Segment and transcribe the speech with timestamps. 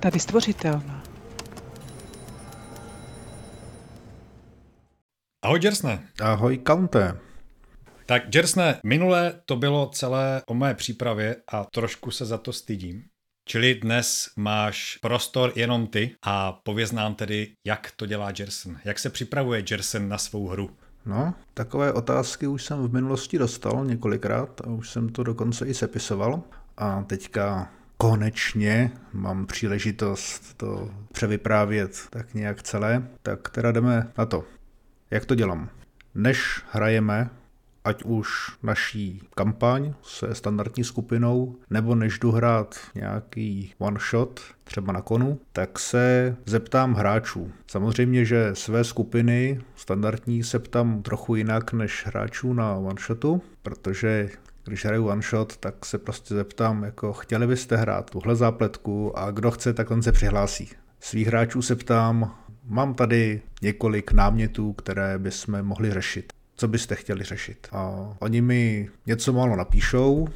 [0.00, 1.02] Tady stvořitelná.
[5.42, 6.08] Ahoj, Jersne.
[6.22, 7.16] Ahoj, Kante.
[8.06, 13.04] Tak, Jersne, minule to bylo celé o mé přípravě a trošku se za to stydím.
[13.48, 18.76] Čili dnes máš prostor jenom ty a pověz nám tedy, jak to dělá Jerson.
[18.84, 20.70] Jak se připravuje Jerson na svou hru?
[21.06, 25.74] No, takové otázky už jsem v minulosti dostal několikrát a už jsem to dokonce i
[25.74, 26.42] sepisoval.
[26.76, 33.02] A teďka konečně mám příležitost to převyprávět tak nějak celé.
[33.22, 34.44] Tak teda jdeme na to.
[35.10, 35.68] Jak to dělám?
[36.14, 37.30] Než hrajeme,
[37.84, 38.28] ať už
[38.62, 45.40] naší kampaň se standardní skupinou, nebo než jdu hrát nějaký one shot, třeba na konu,
[45.52, 47.52] tak se zeptám hráčů.
[47.66, 54.30] Samozřejmě, že své skupiny standardní se ptám trochu jinak než hráčů na one shotu, protože
[54.64, 59.30] když hraju one shot, tak se prostě zeptám, jako chtěli byste hrát tuhle zápletku a
[59.30, 60.68] kdo chce, tak on se přihlásí.
[61.00, 66.32] Svých hráčů se ptám, mám tady několik námětů, které bychom mohli řešit.
[66.56, 67.68] Co byste chtěli řešit?
[67.72, 70.28] A oni mi něco málo napíšou,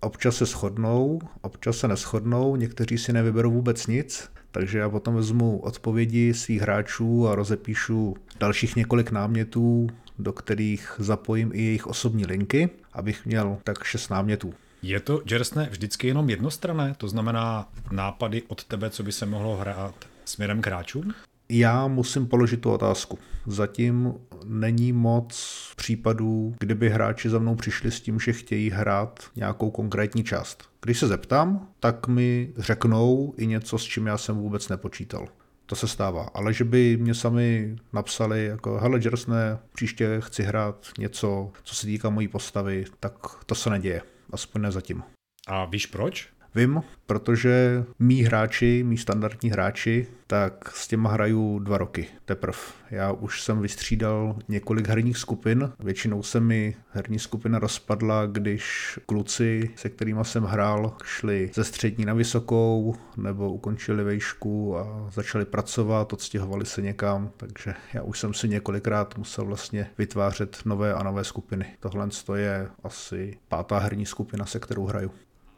[0.00, 5.58] občas se shodnou, občas se neschodnou, někteří si nevyberou vůbec nic, takže já potom vezmu
[5.58, 9.86] odpovědi svých hráčů a rozepíšu dalších několik námětů,
[10.22, 14.54] do kterých zapojím i jejich osobní linky, abych měl tak šest námětů.
[14.82, 16.94] Je to, Jersne, vždycky jenom jednostrané?
[16.98, 21.14] To znamená nápady od tebe, co by se mohlo hrát směrem k hráčům?
[21.48, 23.18] Já musím položit tu otázku.
[23.46, 24.14] Zatím
[24.44, 30.24] není moc případů, kdyby hráči za mnou přišli s tím, že chtějí hrát nějakou konkrétní
[30.24, 30.64] část.
[30.82, 35.28] Když se zeptám, tak mi řeknou i něco, s čím já jsem vůbec nepočítal.
[35.72, 36.30] To se stává.
[36.34, 41.86] Ale že by mě sami napsali jako hele Jersne, příště chci hrát něco, co se
[41.86, 43.14] týká mojí postavy, tak
[43.46, 44.02] to se neděje.
[44.32, 45.02] Aspoň ne zatím.
[45.48, 46.31] A víš proč?
[46.54, 52.58] Vím, protože mý hráči, mý standardní hráči, tak s těma hraju dva roky teprve.
[52.90, 59.70] Já už jsem vystřídal několik herních skupin, většinou se mi herní skupina rozpadla, když kluci,
[59.76, 66.12] se kterými jsem hrál, šli ze střední na vysokou, nebo ukončili vejšku a začali pracovat,
[66.12, 71.24] odstěhovali se někam, takže já už jsem si několikrát musel vlastně vytvářet nové a nové
[71.24, 71.66] skupiny.
[71.80, 75.10] Tohle je asi pátá herní skupina, se kterou hraju.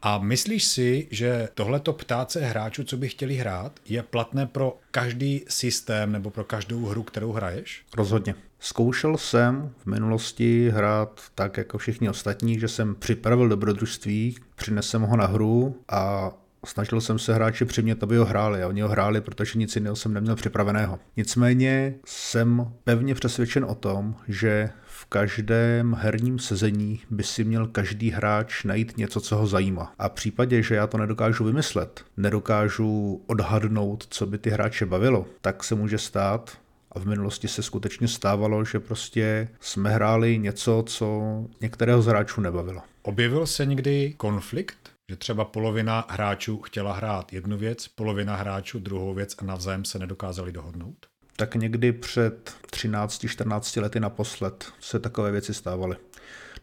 [0.07, 5.45] A myslíš si, že tohleto ptáce hráčů, co by chtěli hrát, je platné pro každý
[5.47, 7.85] systém nebo pro každou hru, kterou hraješ?
[7.97, 8.35] Rozhodně.
[8.59, 15.17] Zkoušel jsem v minulosti hrát tak jako všichni ostatní, že jsem připravil dobrodružství, přinesem ho
[15.17, 16.31] na hru a
[16.65, 19.95] snažil jsem se hráči přimět, aby ho hráli a oni ho hráli, protože nic jiného
[19.95, 20.99] jsem neměl připraveného.
[21.17, 24.69] Nicméně jsem pevně přesvědčen o tom, že
[25.05, 29.93] v každém herním sezení by si měl každý hráč najít něco, co ho zajímá.
[29.99, 35.25] A v případě, že já to nedokážu vymyslet, nedokážu odhadnout, co by ty hráče bavilo,
[35.41, 36.57] tak se může stát,
[36.91, 41.21] a v minulosti se skutečně stávalo, že prostě jsme hráli něco, co
[41.61, 42.81] některého z hráčů nebavilo.
[43.01, 44.77] Objevil se někdy konflikt?
[45.09, 49.99] Že třeba polovina hráčů chtěla hrát jednu věc, polovina hráčů druhou věc a navzájem se
[49.99, 51.05] nedokázali dohodnout?
[51.35, 55.95] Tak někdy před 13-14 lety naposled se takové věci stávaly.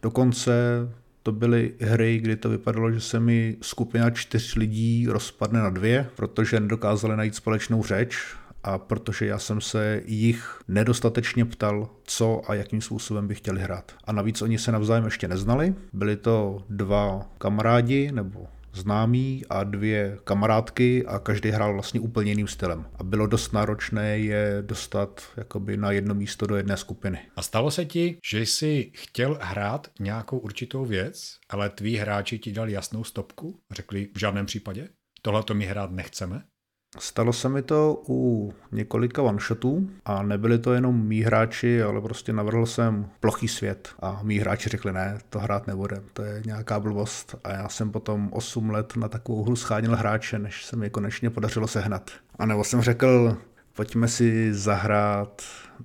[0.02, 0.52] Dokonce
[1.22, 6.08] to byly hry, kdy to vypadalo, že se mi skupina čtyř lidí rozpadne na dvě,
[6.16, 8.18] protože nedokázali najít společnou řeč
[8.64, 13.92] a protože já jsem se jich nedostatečně ptal, co a jakým způsobem by chtěli hrát.
[14.04, 20.18] A navíc oni se navzájem ještě neznali, byli to dva kamarádi nebo známí a dvě
[20.24, 22.84] kamarádky a každý hrál vlastně úplně jiným stylem.
[22.94, 27.18] A bylo dost náročné je dostat jakoby na jedno místo do jedné skupiny.
[27.36, 32.52] A stalo se ti, že jsi chtěl hrát nějakou určitou věc, ale tví hráči ti
[32.52, 33.60] dali jasnou stopku?
[33.70, 34.88] Řekli v žádném případě?
[35.22, 36.42] Tohle to my hrát nechceme?
[36.98, 42.32] Stalo se mi to u několika one-shotů a nebyli to jenom mý hráči, ale prostě
[42.32, 46.80] navrhl jsem plochý svět a mý hráči řekli ne, to hrát nebudem, to je nějaká
[46.80, 50.90] blbost a já jsem potom 8 let na takovou hru schánil hráče, než se mi
[50.90, 52.10] konečně podařilo sehnat.
[52.38, 53.36] A nebo jsem řekl,
[53.76, 55.42] pojďme si zahrát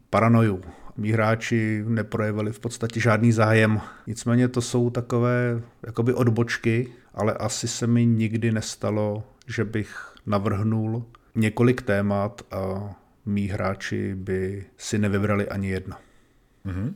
[0.09, 0.61] paranoju.
[0.97, 3.81] Mí hráči neprojevili v podstatě žádný zájem.
[4.07, 11.05] Nicméně to jsou takové jakoby odbočky, ale asi se mi nikdy nestalo, že bych navrhnul
[11.35, 12.93] několik témat a
[13.25, 15.95] mý hráči by si nevybrali ani jedno.
[16.65, 16.93] Mm-hmm.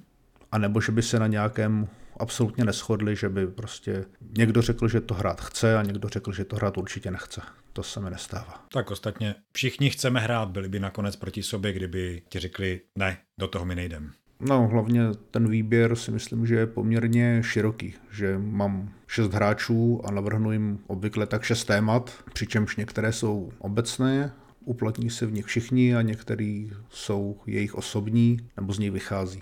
[0.51, 1.87] A nebo že by se na nějakém
[2.19, 4.05] absolutně neschodli, že by prostě
[4.37, 7.41] někdo řekl, že to hrát chce a někdo řekl, že to hrát určitě nechce.
[7.73, 8.65] To se mi nestává.
[8.73, 13.47] Tak ostatně všichni chceme hrát, byli by nakonec proti sobě, kdyby ti řekli, ne, do
[13.47, 14.11] toho mi nejdem.
[14.43, 15.01] No, hlavně
[15.31, 20.79] ten výběr si myslím, že je poměrně široký, že mám šest hráčů a navrhnu jim
[20.88, 24.33] obvykle tak šest témat, přičemž některé jsou obecné,
[24.65, 29.41] uplatní se v nich všichni a některý jsou jejich osobní nebo z nich vychází.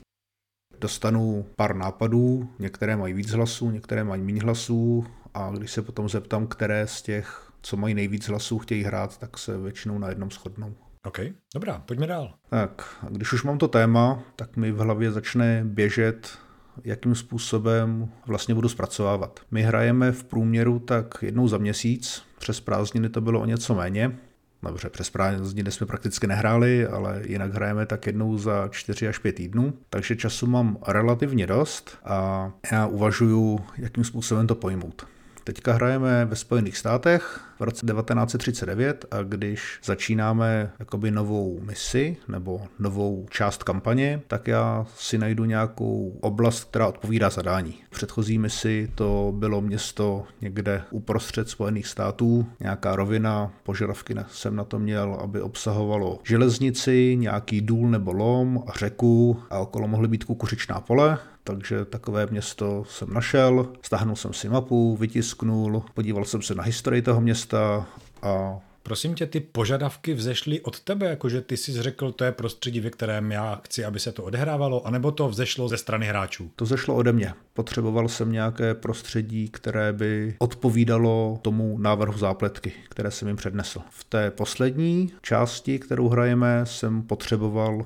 [0.79, 6.09] Dostanu pár nápadů, některé mají víc hlasů, některé mají méně hlasů a když se potom
[6.09, 10.31] zeptám, které z těch, co mají nejvíc hlasů, chtějí hrát, tak se většinou na jednom
[10.31, 10.75] shodnou.
[11.05, 11.19] OK,
[11.53, 12.33] dobrá, pojďme dál.
[12.49, 16.37] Tak, a když už mám to téma, tak mi v hlavě začne běžet,
[16.83, 19.39] jakým způsobem vlastně budu zpracovávat.
[19.51, 24.19] My hrajeme v průměru tak jednou za měsíc, přes prázdniny to bylo o něco méně,
[24.63, 29.33] Dobře, přes prázdniny jsme prakticky nehráli, ale jinak hrajeme tak jednou za 4 až 5
[29.33, 35.07] týdnů, takže času mám relativně dost a já uvažuju, jakým způsobem to pojmout.
[35.43, 42.61] Teďka hrajeme ve Spojených státech v roce 1939 a když začínáme jakoby novou misi nebo
[42.79, 47.75] novou část kampaně, tak já si najdu nějakou oblast, která odpovídá zadání.
[47.87, 54.63] V předchozí misi to bylo město někde uprostřed Spojených států, nějaká rovina, požadavky jsem na
[54.63, 60.81] to měl, aby obsahovalo železnici, nějaký důl nebo lom řeku a okolo mohly být kukuřičná
[60.81, 61.17] pole
[61.49, 67.01] takže takové město jsem našel, stáhnul jsem si mapu, vytisknul, podíval jsem se na historii
[67.01, 67.87] toho města
[68.21, 72.79] a Prosím tě, ty požadavky vzešly od tebe, jakože ty jsi řekl, to je prostředí,
[72.79, 76.51] ve kterém já chci, aby se to odehrávalo, anebo to vzešlo ze strany hráčů?
[76.55, 77.33] To zešlo ode mě.
[77.53, 83.81] Potřeboval jsem nějaké prostředí, které by odpovídalo tomu návrhu zápletky, které jsem jim přednesl.
[83.89, 87.85] V té poslední části, kterou hrajeme, jsem potřeboval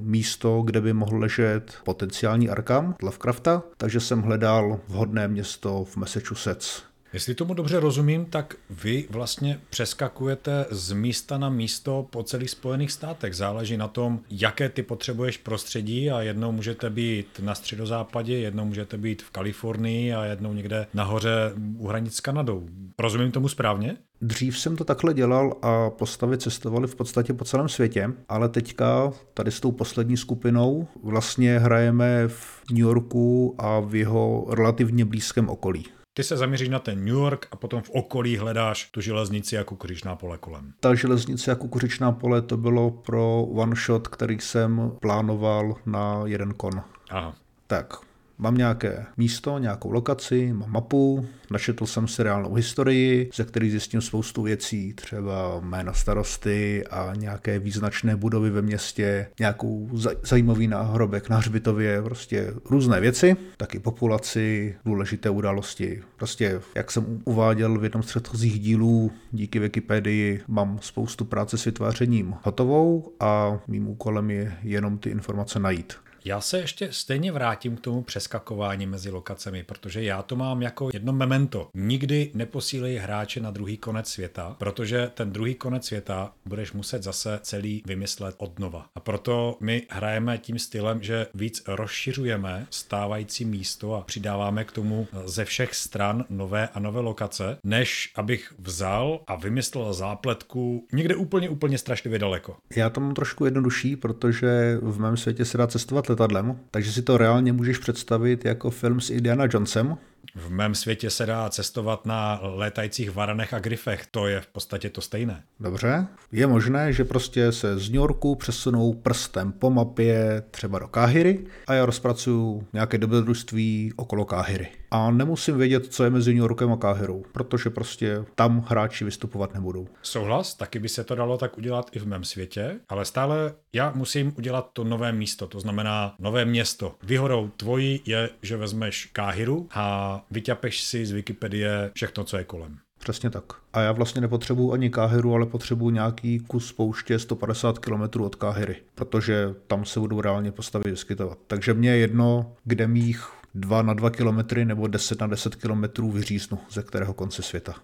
[0.00, 6.82] místo, kde by mohl ležet potenciální Arkam Lovecrafta, takže jsem hledal vhodné město v Massachusetts.
[7.12, 12.92] Jestli tomu dobře rozumím, tak vy vlastně přeskakujete z místa na místo po celých Spojených
[12.92, 13.34] státech.
[13.34, 18.96] Záleží na tom, jaké ty potřebuješ prostředí a jednou můžete být na středozápadě, jednou můžete
[18.96, 22.68] být v Kalifornii a jednou někde nahoře u hranic s Kanadou.
[22.98, 23.96] Rozumím tomu správně?
[24.24, 29.12] Dřív jsem to takhle dělal a postavy cestovaly v podstatě po celém světě, ale teďka
[29.34, 35.48] tady s tou poslední skupinou vlastně hrajeme v New Yorku a v jeho relativně blízkém
[35.48, 35.84] okolí.
[36.14, 39.64] Ty se zaměříš na ten New York a potom v okolí hledáš tu železnici a
[39.64, 40.72] kukuřičná pole kolem.
[40.80, 46.54] Ta železnice a kukuřičná pole to bylo pro one shot, který jsem plánoval na jeden
[46.54, 46.82] kon.
[47.10, 47.34] Aha.
[47.66, 47.94] Tak,
[48.38, 54.00] Mám nějaké místo, nějakou lokaci, mám mapu, načetl jsem si reálnou historii, ze který zjistím
[54.00, 59.88] spoustu věcí, třeba jméno starosty a nějaké význačné budovy ve městě, nějakou
[60.22, 66.02] zajímavý náhrobek na hřbitově, prostě různé věci, taky populaci, důležité události.
[66.16, 71.64] Prostě, jak jsem uváděl v jednom z předchozích dílů, díky Wikipedii mám spoustu práce s
[71.64, 75.94] vytvářením hotovou a mým úkolem je jenom ty informace najít.
[76.24, 80.90] Já se ještě stejně vrátím k tomu přeskakování mezi lokacemi, protože já to mám jako
[80.94, 81.68] jedno memento.
[81.74, 87.38] Nikdy neposílej hráče na druhý konec světa, protože ten druhý konec světa budeš muset zase
[87.42, 88.86] celý vymyslet od nova.
[88.94, 95.08] A proto my hrajeme tím stylem, že víc rozšiřujeme stávající místo a přidáváme k tomu
[95.24, 101.48] ze všech stran nové a nové lokace, než abych vzal a vymyslel zápletku někde úplně,
[101.48, 102.56] úplně strašlivě daleko.
[102.76, 107.02] Já to mám trošku jednodušší, protože v mém světě se dá cestovat letadlem, takže si
[107.02, 109.96] to reálně můžeš představit jako film s Indiana Jonesem,
[110.34, 114.90] v mém světě se dá cestovat na létajících varanech a grifech, to je v podstatě
[114.90, 115.42] to stejné.
[115.60, 120.88] Dobře, je možné, že prostě se z New Yorku přesunou prstem po mapě třeba do
[120.88, 124.68] Káhyry a já rozpracuju nějaké dobrodružství okolo Káhyry.
[124.94, 129.54] A nemusím vědět, co je mezi New Yorkem a Káhyrou, protože prostě tam hráči vystupovat
[129.54, 129.88] nebudou.
[130.02, 133.92] Souhlas, taky by se to dalo tak udělat i v mém světě, ale stále já
[133.94, 136.94] musím udělat to nové místo, to znamená nové město.
[137.02, 142.78] Výhodou tvojí je, že vezmeš Káhyru a vyťapeš si z Wikipedie všechno, co je kolem.
[142.98, 143.44] Přesně tak.
[143.72, 148.76] A já vlastně nepotřebuju ani Káhyru, ale potřebuju nějaký kus pouště 150 km od Káhyry,
[148.94, 151.38] protože tam se budou reálně postavy vyskytovat.
[151.46, 156.10] Takže mě je jedno, kde mých 2 na 2 km nebo 10 na 10 km
[156.12, 157.74] vyříznu, ze kterého konce světa.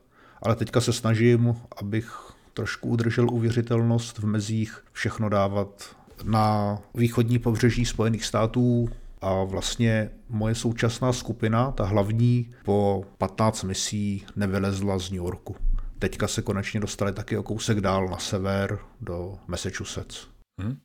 [0.43, 7.85] Ale teďka se snažím, abych trošku udržel uvěřitelnost v mezích, všechno dávat na východní pobřeží
[7.85, 8.89] Spojených států,
[9.21, 15.57] a vlastně moje současná skupina, ta hlavní, po 15 misí nevylezla z New Yorku.
[15.99, 20.27] Teďka se konečně dostali taky o kousek dál na sever do Massachusetts.
[20.61, 20.77] Hmm.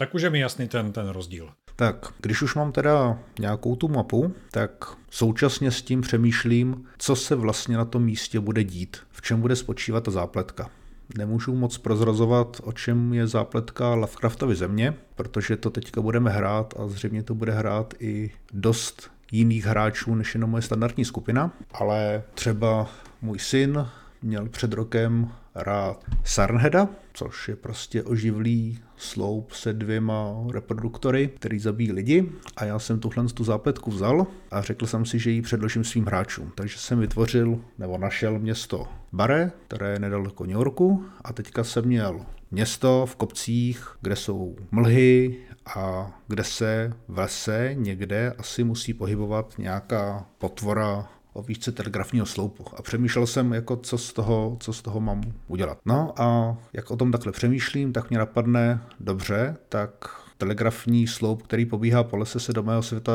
[0.00, 1.50] Tak už je mi jasný ten, ten rozdíl.
[1.82, 7.34] Tak, když už mám teda nějakou tu mapu, tak současně s tím přemýšlím, co se
[7.34, 10.70] vlastně na tom místě bude dít, v čem bude spočívat ta zápletka.
[11.18, 16.88] Nemůžu moc prozrazovat, o čem je zápletka Lovecraftovy země, protože to teďka budeme hrát a
[16.88, 22.90] zřejmě to bude hrát i dost jiných hráčů než jenom moje standardní skupina, ale třeba
[23.22, 23.86] můj syn
[24.22, 31.92] měl před rokem rád Sarnheda, což je prostě oživlý sloup se dvěma reproduktory, který zabíjí
[31.92, 32.32] lidi.
[32.56, 36.06] A já jsem tuhle tu zápletku vzal a řekl jsem si, že ji předložím svým
[36.06, 36.52] hráčům.
[36.54, 41.04] Takže jsem vytvořil nebo našel město Bare, které je nedaleko New Yorku.
[41.24, 47.70] A teďka jsem měl město v kopcích, kde jsou mlhy a kde se v lese
[47.74, 52.64] někde asi musí pohybovat nějaká potvora o výšce telegrafního sloupu.
[52.76, 55.78] A přemýšlel jsem, jako co, z toho, co z toho mám udělat.
[55.86, 59.90] No a jak o tom takhle přemýšlím, tak mě napadne, dobře, tak
[60.38, 63.12] telegrafní sloup, který pobíhá po lese, se do mého světa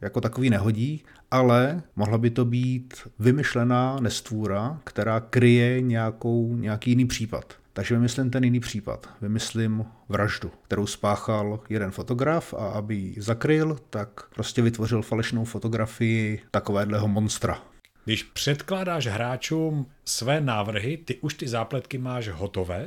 [0.00, 7.06] jako takový nehodí, ale mohla by to být vymyšlená nestvůra, která kryje nějakou, nějaký jiný
[7.06, 7.54] případ.
[7.72, 9.08] Takže vymyslím ten jiný případ.
[9.20, 16.42] Vymyslím vraždu, kterou spáchal jeden fotograf a aby ji zakryl, tak prostě vytvořil falešnou fotografii
[16.50, 17.62] takovéhleho monstra.
[18.04, 22.86] Když předkládáš hráčům své návrhy, ty už ty zápletky máš hotové?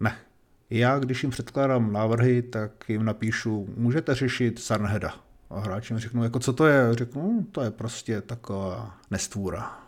[0.00, 0.16] Ne.
[0.70, 5.14] Já, když jim předkládám návrhy, tak jim napíšu, můžete řešit Sarnheda.
[5.50, 6.94] A hráči mi řeknou, jako co to je?
[6.94, 9.85] Řeknu, hm, to je prostě taková nestvůra.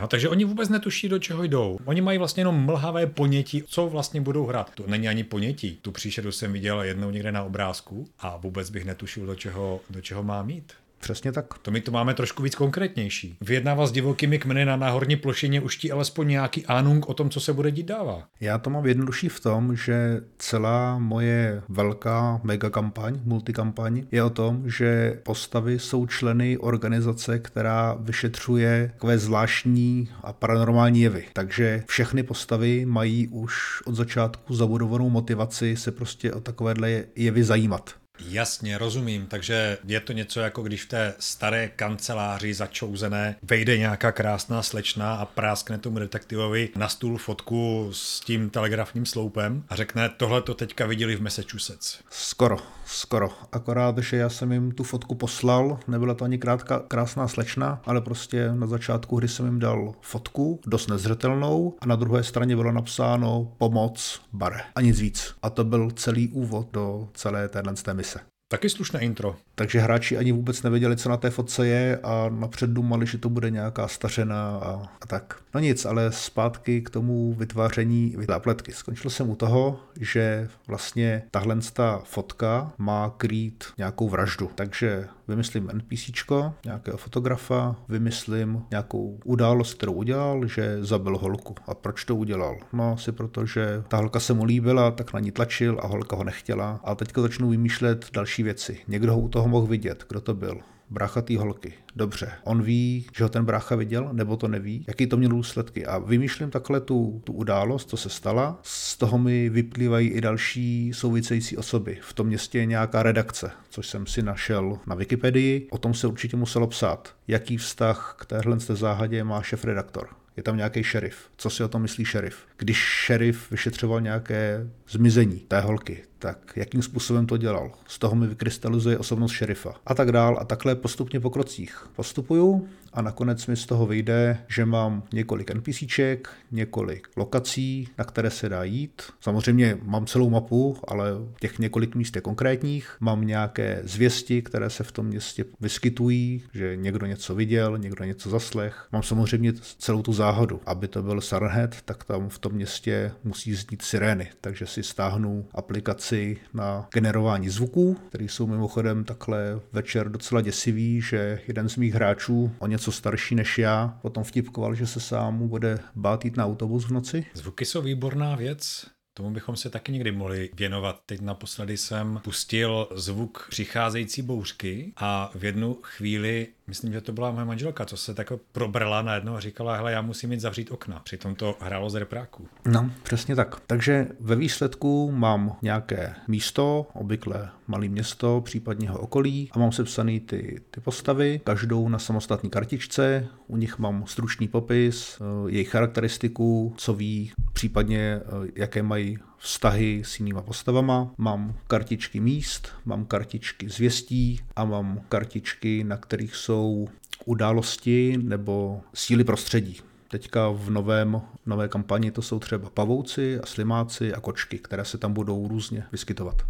[0.00, 1.78] No, takže oni vůbec netuší, do čeho jdou.
[1.84, 4.70] Oni mají vlastně jenom mlhavé ponětí, co vlastně budou hrát.
[4.74, 5.78] To není ani ponětí.
[5.82, 10.00] Tu příšeru jsem viděl jednou někde na obrázku a vůbec bych netušil, do čeho, do
[10.00, 10.72] čeho má mít.
[10.98, 11.58] Přesně tak.
[11.58, 13.36] To my to máme trošku víc konkrétnější.
[13.40, 17.40] Vyjednává s divokými kmeny na náhorní plošině už ti alespoň nějaký ánung o tom, co
[17.40, 18.22] se bude dít dává.
[18.40, 24.30] Já to mám jednodušší v tom, že celá moje velká mega kampaň, multikampaň, je o
[24.30, 31.24] tom, že postavy jsou členy organizace, která vyšetřuje takové zvláštní a paranormální jevy.
[31.32, 37.94] Takže všechny postavy mají už od začátku zabudovanou motivaci se prostě o takovéhle jevy zajímat.
[38.20, 39.26] Jasně, rozumím.
[39.26, 45.14] Takže je to něco jako když v té staré kanceláři začouzené vejde nějaká krásná slečna
[45.14, 50.54] a práskne tomu detektivovi na stůl fotku s tím telegrafním sloupem a řekne, tohle to
[50.54, 51.98] teďka viděli v Massachusetts.
[52.10, 52.56] Skoro,
[52.88, 53.28] skoro.
[53.52, 58.00] Akorát, že já jsem jim tu fotku poslal, nebyla to ani krátka, krásná slečna, ale
[58.00, 62.72] prostě na začátku hry jsem jim dal fotku, dost nezřetelnou a na druhé straně bylo
[62.72, 65.34] napsáno pomoc bare a nic víc.
[65.42, 68.20] A to byl celý úvod do celé téhle mise.
[68.50, 69.36] Taky slušné intro.
[69.58, 73.28] Takže hráči ani vůbec nevěděli, co na té fotce je a napřed dumali, že to
[73.28, 75.36] bude nějaká stařena a, a tak.
[75.54, 78.72] No nic, ale zpátky k tomu vytváření zápletky.
[78.72, 81.58] Skončil jsem u toho, že vlastně tahle
[82.04, 84.50] fotka má krýt nějakou vraždu.
[84.54, 91.54] Takže vymyslím NPCčko, nějakého fotografa, vymyslím nějakou událost, kterou udělal, že zabil holku.
[91.66, 92.56] A proč to udělal?
[92.72, 96.16] No asi proto, že ta holka se mu líbila, tak na ní tlačil a holka
[96.16, 96.80] ho nechtěla.
[96.84, 98.78] A teďka začnu vymýšlet další věci.
[98.88, 101.72] Někdo ho u toho mohl vidět, kdo to byl brácha té holky.
[101.96, 105.86] Dobře, on ví, že ho ten brácha viděl, nebo to neví, jaký to měl důsledky.
[105.86, 108.60] A vymýšlím takhle tu, tu událost, co se stala.
[108.62, 111.98] Z toho mi vyplývají i další související osoby.
[112.02, 115.68] V tom městě je nějaká redakce, což jsem si našel na Wikipedii.
[115.70, 117.14] O tom se určitě muselo psát.
[117.28, 121.16] Jaký vztah k téhle záhadě má šef redaktor je tam nějaký šerif.
[121.36, 122.38] Co si o tom myslí šerif?
[122.56, 127.72] Když šerif vyšetřoval nějaké zmizení té holky, tak jakým způsobem to dělal?
[127.86, 129.74] Z toho mi vykrystalizuje osobnost šerifa.
[129.86, 134.38] A tak dál a takhle postupně po krocích postupuju a nakonec mi z toho vyjde,
[134.48, 139.02] že mám několik NPCček, několik lokací, na které se dá jít.
[139.20, 141.10] Samozřejmě mám celou mapu, ale
[141.40, 142.96] těch několik míst je konkrétních.
[143.00, 148.30] Mám nějaké zvěsti, které se v tom městě vyskytují, že někdo něco viděl, někdo něco
[148.30, 148.88] zaslech.
[148.92, 150.60] Mám samozřejmě celou tu záhodu.
[150.66, 155.46] Aby to byl Sarnhead, tak tam v tom městě musí znít sirény, takže si stáhnu
[155.54, 156.07] aplikaci
[156.54, 162.50] na generování zvuků, které jsou mimochodem takhle večer docela děsivý, že jeden z mých hráčů
[162.58, 166.46] o něco starší než já potom vtipkoval, že se sám mu bude bát jít na
[166.46, 167.26] autobus v noci.
[167.34, 168.86] Zvuky jsou výborná věc.
[169.14, 171.00] Tomu bychom se taky někdy mohli věnovat.
[171.06, 177.30] Teď naposledy jsem pustil zvuk přicházející bouřky a v jednu chvíli, myslím, že to byla
[177.30, 181.00] moje manželka, co se tak probrala najednou a říkala, hele, já musím mít zavřít okna.
[181.04, 182.48] Přitom to hrálo z repráků.
[182.66, 183.60] No, přesně tak.
[183.66, 190.20] Takže ve výsledku mám nějaké místo, obvykle malé město, případně jeho okolí a mám sepsaný
[190.20, 196.74] ty, ty postavy, každou na samostatné kartičce, u nich mám stručný popis, eh, jejich charakteristiku,
[196.76, 201.10] co ví, případně eh, jaké mají vztahy s jinýma postavama.
[201.18, 206.88] Mám kartičky míst, mám kartičky zvěstí a mám kartičky, na kterých jsou
[207.24, 209.80] události nebo síly prostředí.
[210.10, 214.98] Teďka v novém, nové kampani to jsou třeba pavouci a slimáci a kočky, které se
[214.98, 216.42] tam budou různě vyskytovat.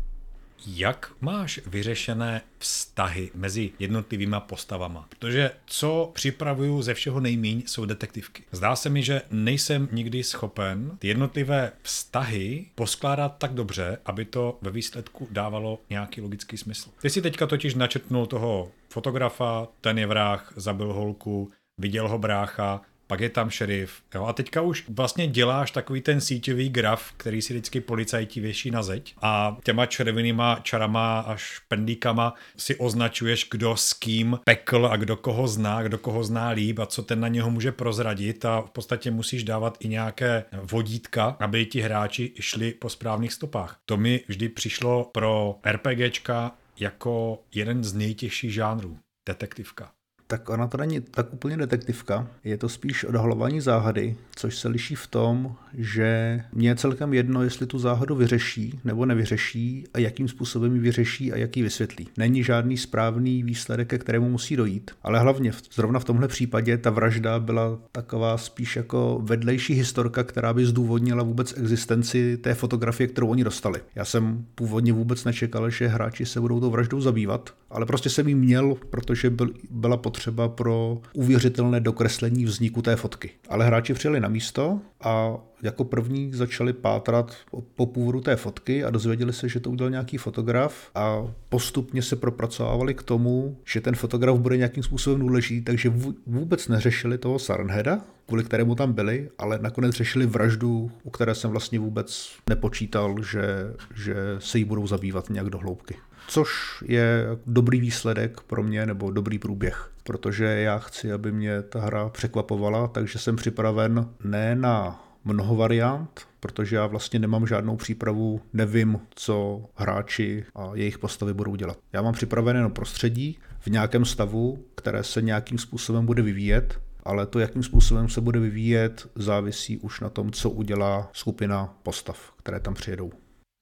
[0.66, 5.06] Jak máš vyřešené vztahy mezi jednotlivýma postavama?
[5.08, 8.42] Protože co připravuju ze všeho nejmíň jsou detektivky.
[8.52, 14.58] Zdá se mi, že nejsem nikdy schopen ty jednotlivé vztahy poskládat tak dobře, aby to
[14.62, 16.90] ve výsledku dávalo nějaký logický smysl.
[17.02, 22.80] Ty si teďka totiž načrtnul toho fotografa, ten je vrah, zabil holku, viděl ho brácha,
[23.08, 24.02] pak je tam šerif.
[24.14, 24.24] Jo?
[24.24, 28.82] A teďka už vlastně děláš takový ten síťový graf, který si vždycky policajti věší na
[28.82, 35.16] zeď a těma červenýma čarama až pendíkama si označuješ, kdo s kým pekl a kdo
[35.16, 38.70] koho zná, kdo koho zná líp a co ten na něho může prozradit a v
[38.70, 43.80] podstatě musíš dávat i nějaké vodítka, aby ti hráči šli po správných stopách.
[43.86, 48.98] To mi vždy přišlo pro RPGčka jako jeden z nejtěžších žánrů,
[49.28, 49.97] detektivka
[50.30, 54.94] tak ona to není tak úplně detektivka, je to spíš odhalování záhady, což se liší
[54.94, 60.28] v tom, že mě je celkem jedno, jestli tu záhadu vyřeší nebo nevyřeší a jakým
[60.28, 62.08] způsobem ji vyřeší a jak ji vysvětlí.
[62.16, 66.90] Není žádný správný výsledek, ke kterému musí dojít, ale hlavně zrovna v tomhle případě ta
[66.90, 73.28] vražda byla taková spíš jako vedlejší historka, která by zdůvodnila vůbec existenci té fotografie, kterou
[73.28, 73.80] oni dostali.
[73.94, 78.28] Já jsem původně vůbec nečekal, že hráči se budou tou vraždou zabývat, ale prostě jsem
[78.28, 83.30] ji měl, protože byl, byla potřeba potřeba pro uvěřitelné dokreslení vzniku té fotky.
[83.48, 87.36] Ale hráči přijeli na místo a jako první začali pátrat
[87.76, 92.16] po původu té fotky a dozvěděli se, že to udělal nějaký fotograf a postupně se
[92.16, 95.92] propracovávali k tomu, že ten fotograf bude nějakým způsobem důležitý, takže
[96.26, 101.50] vůbec neřešili toho Sarenheda, kvůli kterému tam byli, ale nakonec řešili vraždu, u které jsem
[101.50, 105.94] vlastně vůbec nepočítal, že, že se jí budou zabývat nějak do hloubky
[106.28, 106.50] což
[106.86, 112.08] je dobrý výsledek pro mě nebo dobrý průběh, protože já chci, aby mě ta hra
[112.08, 119.00] překvapovala, takže jsem připraven ne na mnoho variant, protože já vlastně nemám žádnou přípravu, nevím,
[119.14, 121.78] co hráči a jejich postavy budou dělat.
[121.92, 127.26] Já mám připravené jenom prostředí v nějakém stavu, které se nějakým způsobem bude vyvíjet, ale
[127.26, 132.60] to, jakým způsobem se bude vyvíjet, závisí už na tom, co udělá skupina postav, které
[132.60, 133.12] tam přijedou.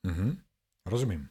[0.08, 0.36] Mm-hmm.
[0.88, 1.28] Rozumím.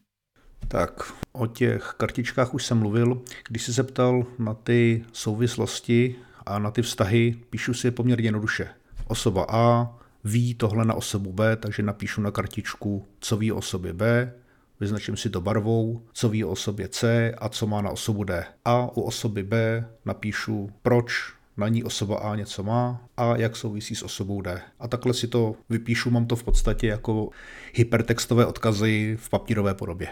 [0.68, 3.22] Tak, o těch kartičkách už jsem mluvil.
[3.48, 8.28] Když jsi se ptal na ty souvislosti a na ty vztahy, píšu si je poměrně
[8.28, 8.68] jednoduše.
[9.08, 13.94] Osoba A ví tohle na osobu B, takže napíšu na kartičku, co ví o osobě
[13.94, 14.34] B,
[14.80, 18.46] vyznačím si to barvou, co ví o osobě C a co má na osobu D.
[18.66, 23.96] A u osoby B napíšu, proč na ní osoba A něco má a jak souvisí
[23.96, 24.62] s osobou D.
[24.80, 27.30] A takhle si to vypíšu, mám to v podstatě jako
[27.74, 30.08] hypertextové odkazy v papírové podobě.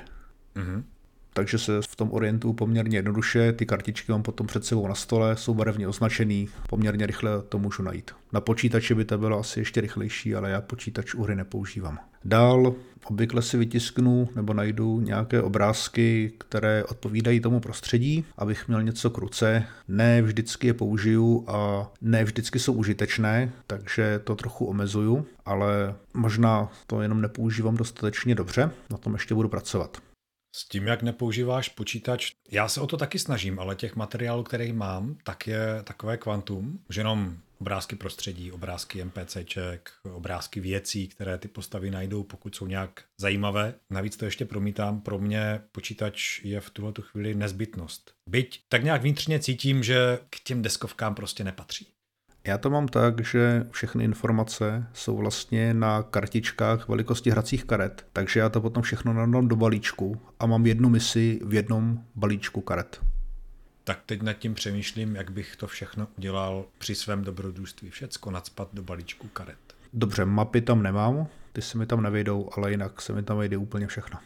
[0.56, 0.84] Mm-hmm.
[1.34, 5.38] Takže se v tom orientuju poměrně jednoduše, ty kartičky mám potom před sebou na stole,
[5.38, 8.12] jsou barevně označený, poměrně rychle to můžu najít.
[8.34, 12.00] Na počítači by to bylo asi ještě rychlejší, ale já počítač u hry nepoužívám.
[12.26, 19.10] Dál obvykle si vytisknu nebo najdu nějaké obrázky, které odpovídají tomu prostředí, abych měl něco
[19.10, 19.64] k ruce.
[19.88, 26.72] Ne vždycky je použiju a ne vždycky jsou užitečné, takže to trochu omezuju, ale možná
[26.88, 29.98] to jenom nepoužívám dostatečně dobře, na tom ještě budu pracovat.
[30.56, 34.74] S tím, jak nepoužíváš počítač, já se o to taky snažím, ale těch materiálů, které
[34.74, 41.48] mám, tak je takové kvantum, že jenom obrázky prostředí, obrázky NPCček, obrázky věcí, které ty
[41.48, 43.74] postavy najdou, pokud jsou nějak zajímavé.
[43.90, 48.14] Navíc to ještě promítám, pro mě počítač je v tuhle chvíli nezbytnost.
[48.30, 51.88] Byť tak nějak vnitřně cítím, že k těm deskovkám prostě nepatří.
[52.48, 58.40] Já to mám tak, že všechny informace jsou vlastně na kartičkách velikosti hracích karet, takže
[58.40, 63.02] já to potom všechno nadám do balíčku a mám jednu misi v jednom balíčku karet.
[63.84, 67.90] Tak teď nad tím přemýšlím, jak bych to všechno udělal při svém dobrodružství.
[67.90, 69.58] Všecko nadspat do balíčku karet.
[69.94, 73.58] Dobře, mapy tam nemám, ty se mi tam nevejdou, ale jinak se mi tam vejde
[73.58, 74.20] úplně všechno.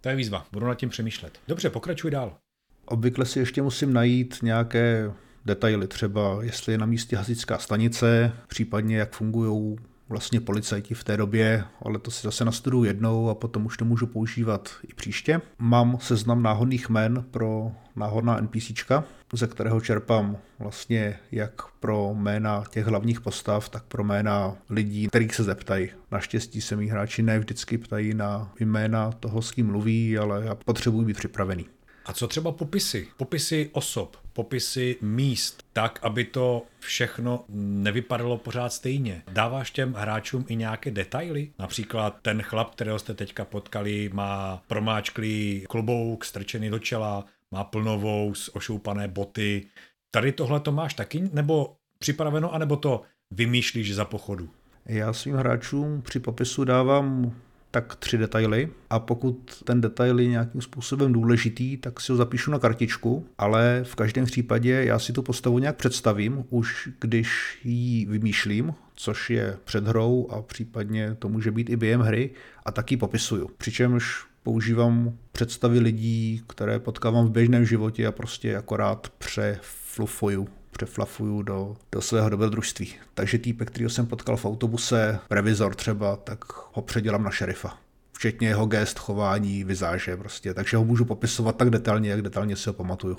[0.00, 1.38] To je výzva, budu nad tím přemýšlet.
[1.48, 2.36] Dobře, pokračuj dál.
[2.84, 5.12] Obvykle si ještě musím najít nějaké
[5.44, 9.76] detaily, třeba jestli je na místě hasičská stanice, případně jak fungují
[10.08, 13.84] vlastně policajti v té době, ale to si zase nastuduju jednou a potom už to
[13.84, 15.40] můžu používat i příště.
[15.58, 22.86] Mám seznam náhodných jmen pro náhodná NPCčka, ze kterého čerpám vlastně jak pro jména těch
[22.86, 25.90] hlavních postav, tak pro jména lidí, kterých se zeptají.
[26.10, 30.54] Naštěstí se mý hráči ne vždycky ptají na jména toho, s kým mluví, ale já
[30.54, 31.66] potřebuji být připravený.
[32.06, 33.08] A co třeba popisy?
[33.16, 39.22] Popisy osob, popisy míst, tak, aby to všechno nevypadalo pořád stejně.
[39.32, 41.50] Dáváš těm hráčům i nějaké detaily?
[41.58, 48.32] Například ten chlap, kterého jste teďka potkali, má promáčklý klobouk strčený do čela, má plnovou
[48.52, 49.66] ošoupané boty.
[50.10, 54.50] Tady tohle to máš taky, nebo připraveno, anebo to vymýšlíš za pochodu?
[54.86, 57.34] Já svým hráčům při popisu dávám
[57.72, 62.50] tak tři detaily a pokud ten detail je nějakým způsobem důležitý, tak si ho zapíšu
[62.50, 68.06] na kartičku, ale v každém případě já si tu postavu nějak představím, už když ji
[68.06, 72.30] vymýšlím, což je před hrou a případně to může být i během hry
[72.64, 73.50] a taky popisuju.
[73.58, 80.48] Přičemž používám představy lidí, které potkávám v běžném životě a prostě akorát přeflufuju
[80.86, 82.94] přeflafuju do, do svého dobrodružství.
[83.14, 86.38] Takže týpek, který jsem potkal v autobuse, revizor třeba, tak
[86.72, 87.78] ho předělám na šerifa.
[88.12, 90.54] Včetně jeho gest, chování, vizáže prostě.
[90.54, 93.16] Takže ho můžu popisovat tak detailně, jak detailně si ho pamatuju.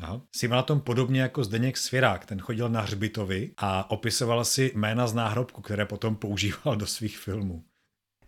[0.00, 0.20] Aha.
[0.36, 5.06] Jsi na tom podobně jako Zdeněk Svěrák, ten chodil na hřbitovi a opisoval si jména
[5.06, 7.64] z náhrobku, které potom používal do svých filmů.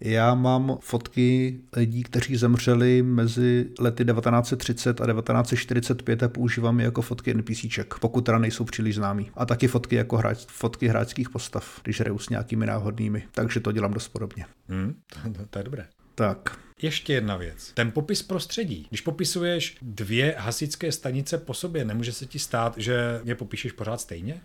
[0.04, 7.02] Já mám fotky lidí, kteří zemřeli mezi lety 1930 a 1945 a používám je jako
[7.02, 9.30] fotky NPCček, pokud teda nejsou příliš známí.
[9.34, 13.22] A taky fotky jako hráč, fotky hráčských postav, když hraju s nějakými náhodnými.
[13.32, 14.44] Takže to dělám dost podobně.
[14.68, 14.94] Hmm,
[15.34, 15.86] to, to je dobré.
[16.14, 16.58] Tak.
[16.82, 17.72] Ještě jedna věc.
[17.74, 18.86] Ten popis prostředí.
[18.88, 24.00] Když popisuješ dvě hasičské stanice po sobě, nemůže se ti stát, že je popíšeš pořád
[24.00, 24.40] stejně?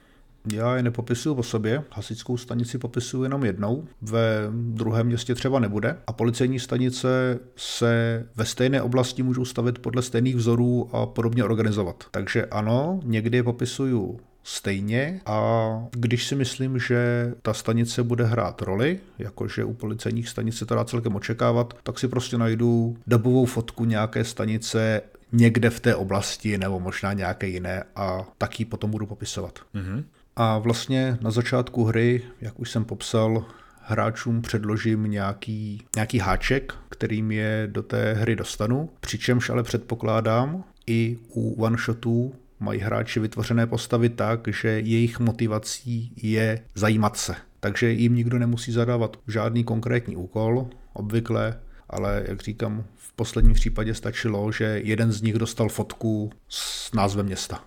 [0.53, 5.97] Já je nepopisuju po sobě, hasičskou stanici popisuju jenom jednou, ve druhém městě třeba nebude
[6.07, 12.03] a policejní stanice se ve stejné oblasti můžou stavit podle stejných vzorů a podobně organizovat.
[12.11, 18.61] Takže ano, někdy je popisuju stejně a když si myslím, že ta stanice bude hrát
[18.61, 23.45] roli, jakože u policejních stanic se to dá celkem očekávat, tak si prostě najdu dobovou
[23.45, 29.05] fotku nějaké stanice někde v té oblasti nebo možná nějaké jiné a taky potom budu
[29.05, 29.59] popisovat.
[29.75, 30.03] Mm-hmm.
[30.39, 33.45] A vlastně na začátku hry, jak už jsem popsal,
[33.81, 41.17] hráčům předložím nějaký, nějaký háček, kterým je do té hry dostanu, přičemž ale předpokládám i
[41.29, 47.35] u one-shotů mají hráči vytvořené postavy tak, že jejich motivací je zajímat se.
[47.59, 53.93] Takže jim nikdo nemusí zadávat žádný konkrétní úkol, obvykle, ale jak říkám, v posledním případě
[53.93, 57.63] stačilo, že jeden z nich dostal fotku s názvem města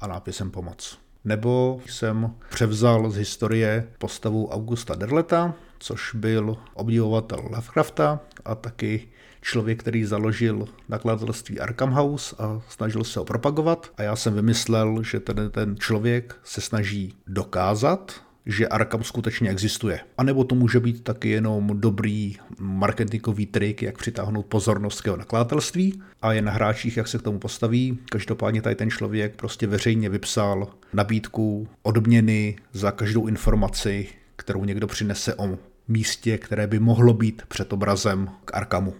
[0.00, 1.09] a nápisem pomoc.
[1.24, 9.08] Nebo jsem převzal z historie postavu Augusta Derleta, což byl obdivovatel Lovecrafta a taky
[9.42, 13.92] člověk, který založil nakladatelství Arkham House a snažil se ho propagovat.
[13.96, 18.12] A já jsem vymyslel, že ten, ten člověk se snaží dokázat,
[18.46, 20.00] že Arkham skutečně existuje.
[20.18, 26.02] A nebo to může být taky jenom dobrý marketingový trik, jak přitáhnout pozornost jeho nakladatelství
[26.22, 27.98] a je na hráčích, jak se k tomu postaví.
[28.10, 35.34] Každopádně tady ten člověk prostě veřejně vypsal nabídku odměny za každou informaci, kterou někdo přinese
[35.34, 38.94] o místě, které by mohlo být před obrazem k Arkamu.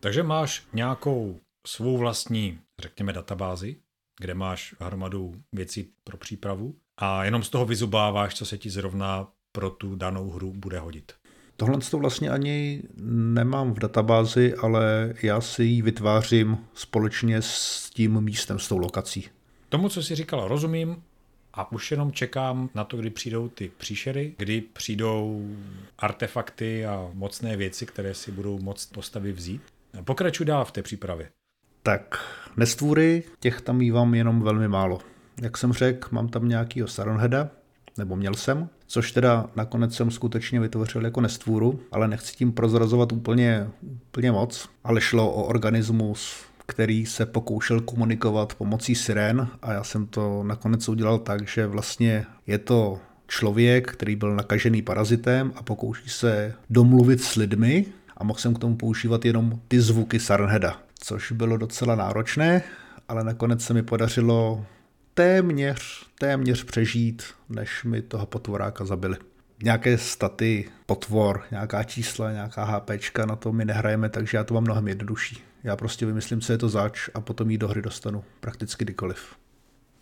[0.00, 3.76] Takže máš nějakou svou vlastní, řekněme, databázi,
[4.20, 9.28] kde máš hromadu věcí pro přípravu a jenom z toho vyzubáváš, co se ti zrovna
[9.52, 11.12] pro tu danou hru bude hodit.
[11.56, 12.82] Tohle to vlastně ani
[13.12, 19.28] nemám v databázi, ale já si ji vytvářím společně s tím místem, s tou lokací.
[19.68, 21.02] Tomu, co jsi říkal, rozumím
[21.54, 25.48] a už jenom čekám na to, kdy přijdou ty příšery, kdy přijdou
[25.98, 29.62] artefakty a mocné věci, které si budou moct postavy vzít.
[30.04, 31.28] Pokračuj dál v té přípravě.
[31.82, 35.00] Tak, nestvůry, těch tam mývám jenom velmi málo.
[35.40, 37.48] Jak jsem řekl, mám tam nějakýho Saronheada,
[37.98, 43.12] nebo měl jsem, což teda nakonec jsem skutečně vytvořil jako nestvůru, ale nechci tím prozrazovat
[43.12, 49.84] úplně, úplně moc, ale šlo o organismus, který se pokoušel komunikovat pomocí sirén a já
[49.84, 52.98] jsem to nakonec udělal tak, že vlastně je to
[53.28, 58.58] člověk, který byl nakažený parazitem a pokouší se domluvit s lidmi a mohl jsem k
[58.58, 62.62] tomu používat jenom ty zvuky Sarnheda, což bylo docela náročné,
[63.08, 64.64] ale nakonec se mi podařilo
[65.14, 69.16] téměř, téměř přežít, než mi toho potvoráka zabili.
[69.62, 74.62] Nějaké staty, potvor, nějaká čísla, nějaká HPčka, na to my nehrajeme, takže já to mám
[74.62, 75.42] mnohem jednodušší.
[75.64, 79.36] Já prostě vymyslím, co je to zač a potom jí do hry dostanu prakticky kdykoliv.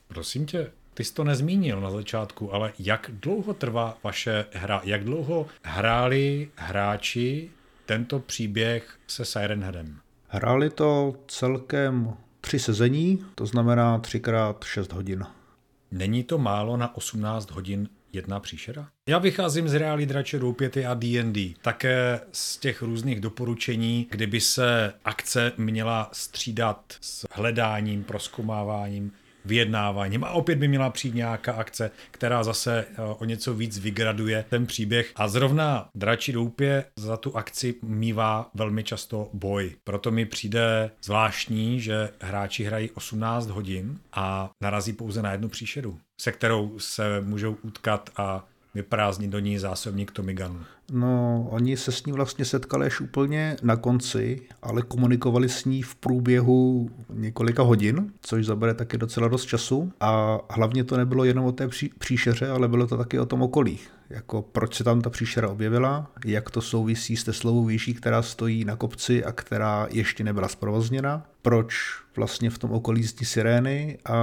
[0.09, 4.81] Prosím tě, ty jsi to nezmínil na začátku, ale jak dlouho trvá vaše hra?
[4.85, 7.51] Jak dlouho hráli hráči
[7.87, 9.99] tento příběh se Siren Headem?
[10.29, 15.27] Hráli to celkem tři sezení, to znamená třikrát 6 hodin.
[15.90, 18.88] Není to málo na 18 hodin jedna příšera?
[19.09, 21.55] Já vycházím z reálí drače doupěty a D&D.
[21.62, 29.12] Také z těch různých doporučení, kdyby se akce měla střídat s hledáním, proskomáváním,
[29.48, 34.44] vyjednáváním a opět by měla přijít nějaká akce, která zase eh, o něco víc vygraduje
[34.48, 39.72] ten příběh a zrovna Dračí doupě za tu akci mývá velmi často boj.
[39.84, 45.98] Proto mi přijde zvláštní, že hráči hrají 18 hodin a narazí pouze na jednu příšeru,
[46.20, 50.64] se kterou se můžou utkat a vyprázdnit do ní zásobník Tomiganu?
[50.92, 55.83] No, oni se s ní vlastně setkali až úplně na konci, ale komunikovali s ní
[55.83, 59.92] v průběhu několika hodin, což zabere taky docela dost času.
[60.01, 63.42] A hlavně to nebylo jenom o té pří, příšeře, ale bylo to taky o tom
[63.42, 63.79] okolí.
[64.11, 68.64] Jako proč se tam ta příšera objevila, jak to souvisí s Teslovou výší, která stojí
[68.64, 71.74] na kopci a která ještě nebyla zprovozněna, proč
[72.16, 74.14] vlastně v tom okolí zní sirény a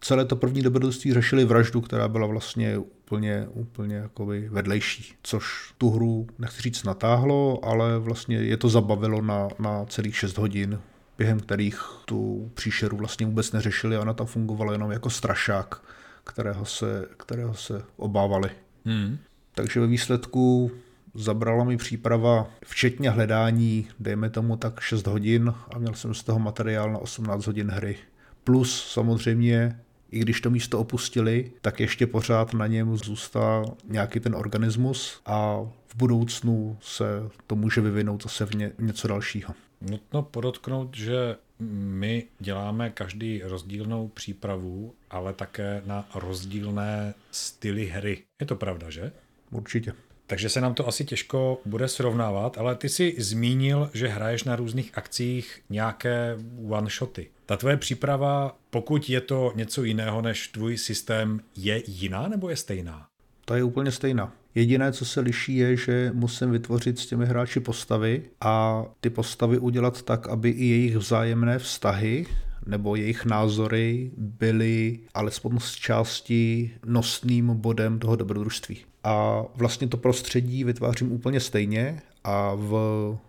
[0.00, 5.90] celé to první dobrodružství řešili vraždu, která byla vlastně úplně, úplně jakoby vedlejší, což tu
[5.98, 10.78] hru, nechci říct, natáhlo, ale vlastně je to zabavilo na, na celých 6 hodin,
[11.18, 15.82] během kterých tu příšeru vlastně vůbec neřešili a ona tam fungovala jenom jako strašák,
[16.24, 18.50] kterého se, kterého se obávali.
[18.84, 19.18] Hmm.
[19.54, 20.70] Takže ve výsledku
[21.14, 26.38] zabrala mi příprava, včetně hledání, dejme tomu tak 6 hodin a měl jsem z toho
[26.38, 27.96] materiál na 18 hodin hry.
[28.44, 34.34] Plus samozřejmě i když to místo opustili, tak ještě pořád na něm zůstal nějaký ten
[34.34, 37.04] organismus a v budoucnu se
[37.46, 39.54] to může vyvinout zase v ně, něco dalšího.
[39.80, 48.22] Nutno podotknout, že my děláme každý rozdílnou přípravu, ale také na rozdílné styly hry.
[48.40, 49.12] Je to pravda, že?
[49.50, 49.92] Určitě.
[50.30, 54.56] Takže se nám to asi těžko bude srovnávat, ale ty si zmínil, že hraješ na
[54.56, 56.36] různých akcích nějaké
[56.68, 57.26] one-shoty.
[57.46, 62.56] Ta tvoje příprava, pokud je to něco jiného než tvůj systém, je jiná nebo je
[62.56, 63.06] stejná?
[63.44, 64.32] To je úplně stejná.
[64.54, 69.58] Jediné, co se liší, je, že musím vytvořit s těmi hráči postavy a ty postavy
[69.58, 72.26] udělat tak, aby i jejich vzájemné vztahy
[72.66, 78.84] nebo jejich názory byly alespoň z části nosným bodem toho dobrodružství.
[79.08, 82.72] A vlastně to prostředí vytvářím úplně stejně a v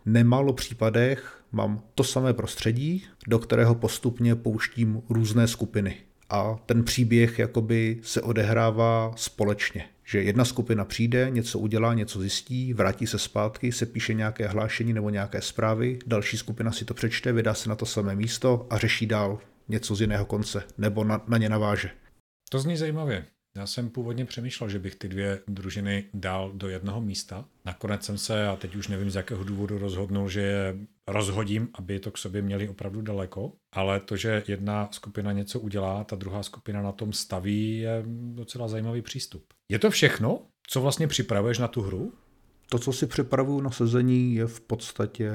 [0.06, 5.96] nemálo případech mám to samé prostředí, do kterého postupně pouštím různé skupiny.
[6.30, 9.86] A ten příběh jakoby se odehrává společně.
[10.04, 14.94] Že jedna skupina přijde, něco udělá, něco zjistí, vrátí se zpátky, se píše nějaké hlášení
[14.94, 18.78] nebo nějaké zprávy, další skupina si to přečte, vydá se na to samé místo a
[18.78, 21.90] řeší dál něco z jiného konce, nebo na, na ně naváže.
[22.50, 23.26] To zní zajímavě.
[23.60, 27.46] Já jsem původně přemýšlel, že bych ty dvě družiny dal do jednoho místa.
[27.66, 32.00] Nakonec jsem se, a teď už nevím z jakého důvodu, rozhodnul, že je rozhodím, aby
[32.00, 33.54] to k sobě měli opravdu daleko.
[33.72, 38.68] Ale to, že jedna skupina něco udělá, ta druhá skupina na tom staví, je docela
[38.68, 39.44] zajímavý přístup.
[39.70, 42.14] Je to všechno, co vlastně připravuješ na tu hru?
[42.70, 45.32] To, co si připravuju na sezení, je v podstatě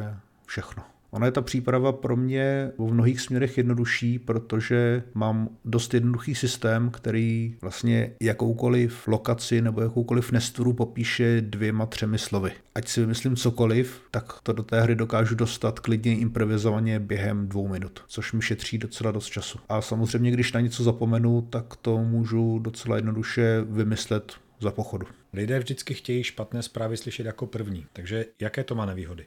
[0.47, 0.94] všechno.
[1.15, 6.91] Ona je ta příprava pro mě v mnohých směrech jednodušší, protože mám dost jednoduchý systém,
[6.91, 12.53] který vlastně jakoukoliv lokaci nebo jakoukoliv nesturu popíše dvěma, třemi slovy.
[12.75, 17.69] Ať si vymyslím cokoliv, tak to do té hry dokážu dostat klidně improvizovaně během dvou
[17.69, 19.59] minut, což mi šetří docela dost času.
[19.69, 25.07] A samozřejmě, když na něco zapomenu, tak to můžu docela jednoduše vymyslet za pochodu.
[25.33, 29.27] Lidé vždycky chtějí špatné zprávy slyšet jako první, takže jaké to má nevýhody?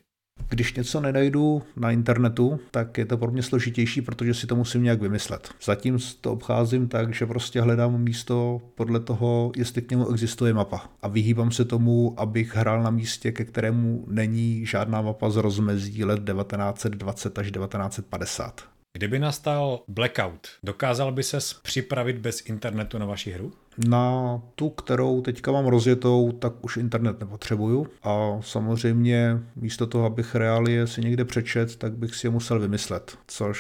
[0.49, 4.83] Když něco nenajdu na internetu, tak je to pro mě složitější, protože si to musím
[4.83, 5.49] nějak vymyslet.
[5.63, 10.89] Zatím to obcházím tak, že prostě hledám místo podle toho, jestli k němu existuje mapa.
[11.01, 16.03] A vyhýbám se tomu, abych hrál na místě, ke kterému není žádná mapa z rozmezí
[16.03, 18.76] let 1920 až 1950.
[18.97, 23.53] Kdyby nastal blackout, dokázal by ses připravit bez internetu na vaši hru?
[23.87, 30.35] Na tu, kterou teďka mám rozjetou, tak už internet nepotřebuju a samozřejmě místo toho, abych
[30.35, 33.59] reálie si někde přečet, tak bych si je musel vymyslet, což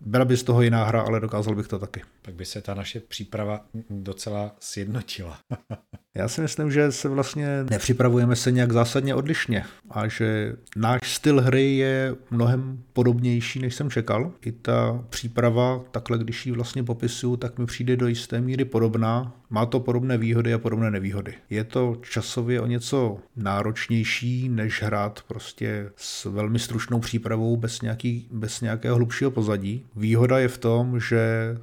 [0.00, 2.02] byla by z toho jiná hra, ale dokázal bych to taky.
[2.22, 5.38] Tak by se ta naše příprava docela sjednotila.
[6.14, 11.40] Já si myslím, že se vlastně nepřipravujeme se nějak zásadně odlišně a že náš styl
[11.40, 14.32] hry je mnohem podobnější, než jsem čekal.
[14.46, 19.32] I ta příprava, takhle když ji vlastně popisuju, tak mi přijde do jisté míry podobná.
[19.50, 21.34] Má to podobné výhody a podobné nevýhody.
[21.50, 28.28] Je to časově o něco náročnější, než hrát prostě s velmi stručnou přípravou bez, nějaký,
[28.32, 29.86] bez nějakého hlubšího pozadí.
[29.96, 31.20] Výhoda je v tom, že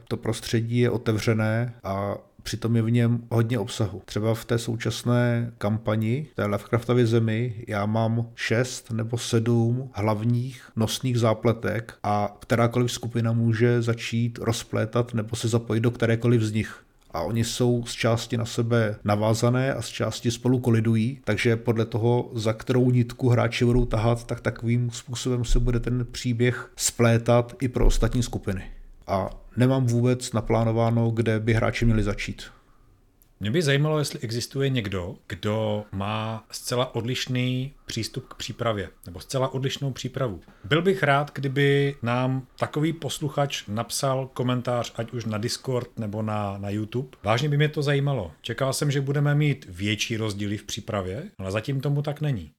[0.07, 2.17] to prostředí je otevřené a
[2.49, 4.01] přitom je v něm hodně obsahu.
[4.05, 11.19] Třeba v té současné kampani, té Lovecraftově zemi, já mám šest nebo sedm hlavních nosných
[11.19, 17.21] zápletek a kterákoliv skupina může začít rozplétat nebo se zapojit do kterékoliv z nich a
[17.21, 22.31] oni jsou z části na sebe navázané a z části spolu kolidují, takže podle toho,
[22.33, 27.67] za kterou nitku hráči budou tahat, tak takovým způsobem se bude ten příběh splétat i
[27.67, 28.63] pro ostatní skupiny.
[29.07, 32.43] A nemám vůbec naplánováno, kde by hráči měli začít.
[33.39, 39.53] Mě by zajímalo, jestli existuje někdo, kdo má zcela odlišný přístup k přípravě, nebo zcela
[39.53, 40.39] odlišnou přípravu.
[40.63, 46.57] Byl bych rád, kdyby nám takový posluchač napsal komentář, ať už na Discord nebo na,
[46.57, 47.09] na YouTube.
[47.23, 48.31] Vážně by mě to zajímalo.
[48.41, 52.51] Čekal jsem, že budeme mít větší rozdíly v přípravě, ale zatím tomu tak není.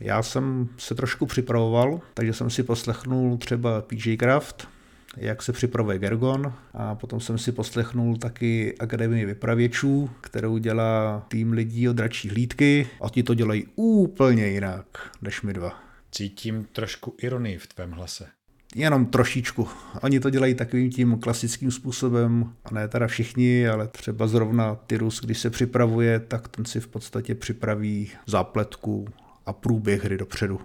[0.00, 4.68] Já jsem se trošku připravoval, takže jsem si poslechnul třeba PJ Craft,
[5.16, 11.52] jak se připravuje Gergon a potom jsem si poslechnul taky Akademii vypravěčů, kterou dělá tým
[11.52, 15.82] lidí od dračí hlídky a ti to dělají úplně jinak než my dva.
[16.12, 18.26] Cítím trošku ironii v tvém hlase.
[18.74, 19.68] Jenom trošičku.
[20.02, 25.20] Oni to dělají takovým tím klasickým způsobem, a ne teda všichni, ale třeba zrovna Tyrus,
[25.20, 29.08] když se připravuje, tak ten si v podstatě připraví zápletku
[29.46, 30.60] a průběh hry dopředu.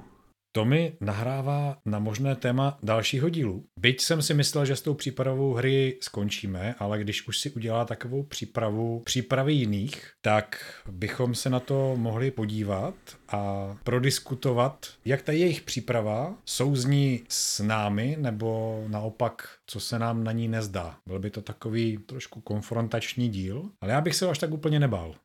[0.56, 3.66] To mi nahrává na možné téma dalšího dílu.
[3.80, 7.86] Byť jsem si myslel, že s tou přípravou hry skončíme, ale když už si udělá
[7.86, 12.96] takovou přípravu přípravy jiných, tak bychom se na to mohli podívat
[13.30, 20.32] a prodiskutovat, jak ta jejich příprava souzní s námi, nebo naopak, co se nám na
[20.32, 20.98] ní nezdá.
[21.06, 25.16] Byl by to takový trošku konfrontační díl, ale já bych se až tak úplně nebál.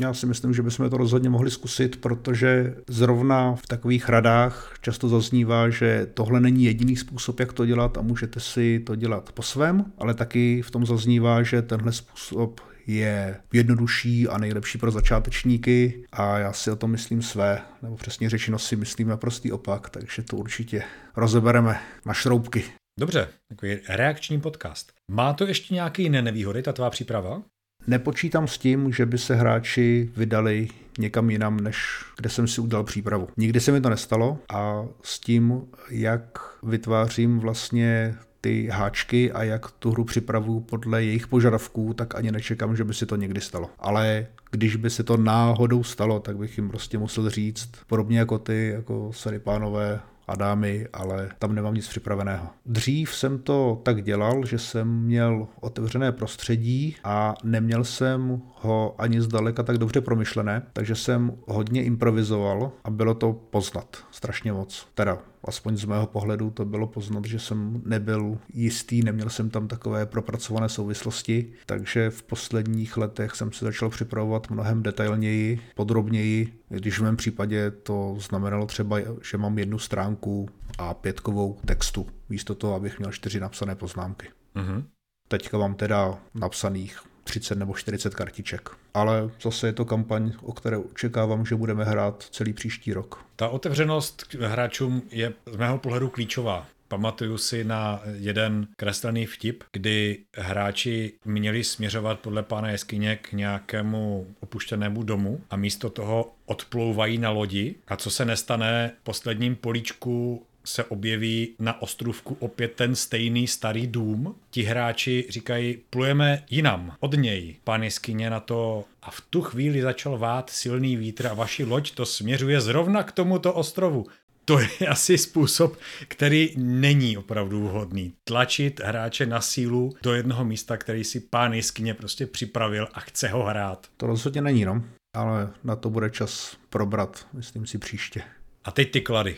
[0.00, 5.08] Já si myslím, že bychom to rozhodně mohli zkusit, protože zrovna v takových radách často
[5.08, 9.42] zaznívá, že tohle není jediný způsob, jak to dělat a můžete si to dělat po
[9.42, 16.04] svém, ale taky v tom zaznívá, že tenhle způsob je jednodušší a nejlepší pro začátečníky
[16.12, 20.22] a já si o tom myslím své, nebo přesně řečeno si myslím naprostý opak, takže
[20.22, 20.82] to určitě
[21.16, 22.64] rozebereme na šroubky.
[23.00, 24.92] Dobře, takový reakční podcast.
[25.10, 27.42] Má to ještě nějaké jiné nevýhody, ta tvá příprava?
[27.88, 32.84] Nepočítám s tím, že by se hráči vydali někam jinam, než kde jsem si udělal
[32.84, 33.28] přípravu.
[33.36, 39.70] Nikdy se mi to nestalo a s tím, jak vytvářím vlastně ty háčky a jak
[39.70, 43.70] tu hru připravu podle jejich požadavků, tak ani nečekám, že by se to někdy stalo.
[43.78, 48.38] Ale když by se to náhodou stalo, tak bych jim prostě musel říct, podobně jako
[48.38, 52.46] ty, jako Sary pánové, a dámy, ale tam nemám nic připraveného.
[52.66, 59.20] Dřív jsem to tak dělal, že jsem měl otevřené prostředí a neměl jsem ho ani
[59.20, 64.88] zdaleka tak dobře promyšlené, takže jsem hodně improvizoval a bylo to poznat strašně moc.
[64.94, 69.68] Teda aspoň z mého pohledu to bylo poznat, že jsem nebyl jistý, neměl jsem tam
[69.68, 76.98] takové propracované souvislosti, takže v posledních letech jsem se začal připravovat mnohem detailněji, podrobněji, když
[76.98, 78.98] v mém případě to znamenalo třeba,
[79.30, 80.48] že mám jednu stránku
[80.78, 84.28] a pětkovou textu, místo toho, abych měl čtyři napsané poznámky.
[84.56, 84.84] Mm-hmm.
[85.28, 88.70] Teďka mám teda napsaných 30 nebo 40 kartiček.
[88.94, 93.27] Ale zase je to kampaň, o které očekávám, že budeme hrát celý příští rok.
[93.40, 96.66] Ta otevřenost k hráčům je z mého pohledu klíčová.
[96.88, 104.26] Pamatuju si na jeden kreslený vtip, kdy hráči měli směřovat podle pána jeskyně k nějakému
[104.40, 110.46] opuštěnému domu a místo toho odplouvají na lodi a co se nestane v posledním políčku
[110.64, 114.34] se objeví na ostrovku opět ten stejný starý dům.
[114.50, 117.56] Ti hráči říkají, plujeme jinam, od něj.
[117.64, 121.94] Pán jeskyně na to a v tu chvíli začal vát silný vítr a vaši loď
[121.94, 124.06] to směřuje zrovna k tomuto ostrovu.
[124.48, 128.12] To je asi způsob, který není opravdu vhodný.
[128.24, 133.28] Tlačit hráče na sílu do jednoho místa, který si pán jeskyně prostě připravil a chce
[133.28, 133.86] ho hrát.
[133.96, 134.82] To rozhodně není, no.
[135.16, 138.22] Ale na to bude čas probrat, myslím si příště.
[138.64, 139.36] A teď ty klady.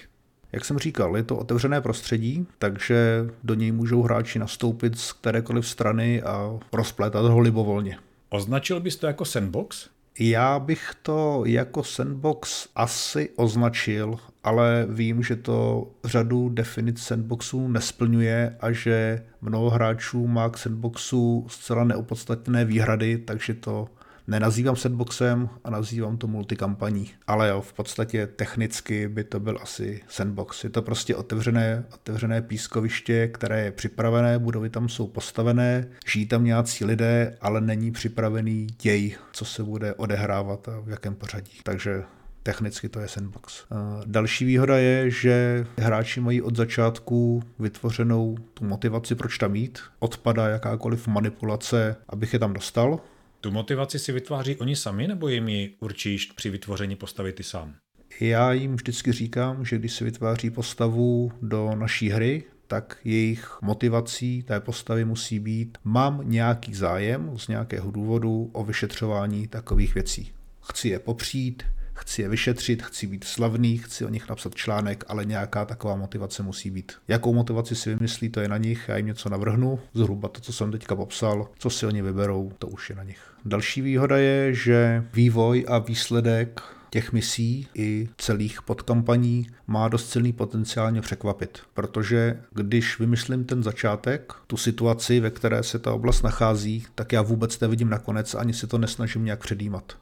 [0.53, 5.69] Jak jsem říkal, je to otevřené prostředí, takže do něj můžou hráči nastoupit z kterékoliv
[5.69, 7.99] strany a rozplétat ho libovolně.
[8.29, 9.89] Označil bys to jako sandbox?
[10.19, 18.57] Já bych to jako sandbox asi označil, ale vím, že to řadu definic sandboxů nesplňuje
[18.61, 23.89] a že mnoho hráčů má k sandboxu zcela neopodstatněné výhrady, takže to
[24.31, 27.11] nenazývám sandboxem a nazývám to multikampaní.
[27.27, 30.65] Ale jo, v podstatě technicky by to byl asi sandbox.
[30.65, 36.45] Je to prostě otevřené, otevřené pískoviště, které je připravené, budovy tam jsou postavené, žijí tam
[36.45, 41.53] nějací lidé, ale není připravený děj, co se bude odehrávat a v jakém pořadí.
[41.63, 42.03] Takže
[42.43, 43.65] technicky to je sandbox.
[44.07, 49.79] Další výhoda je, že hráči mají od začátku vytvořenou tu motivaci, proč tam jít.
[49.99, 53.01] Odpadá jakákoliv manipulace, abych je tam dostal.
[53.41, 57.75] Tu motivaci si vytváří oni sami, nebo jim ji určíš při vytvoření postavy ty sám?
[58.21, 64.43] Já jim vždycky říkám, že když si vytváří postavu do naší hry, tak jejich motivací
[64.43, 70.33] té postavy musí být, mám nějaký zájem z nějakého důvodu o vyšetřování takových věcí.
[70.63, 71.63] Chci je popřít,
[72.01, 76.43] chci je vyšetřit, chci být slavný, chci o nich napsat článek, ale nějaká taková motivace
[76.43, 76.93] musí být.
[77.09, 80.53] Jakou motivaci si vymyslí, to je na nich, já jim něco navrhnu, zhruba to, co
[80.53, 83.21] jsem teďka popsal, co si oni vyberou, to už je na nich.
[83.45, 90.33] Další výhoda je, že vývoj a výsledek těch misí i celých podkampaní má dost silný
[90.33, 91.59] potenciál mě překvapit.
[91.75, 97.23] Protože když vymyslím ten začátek, tu situaci, ve které se ta oblast nachází, tak já
[97.23, 99.97] vůbec nevidím nakonec, ani si to nesnažím nějak předjímat.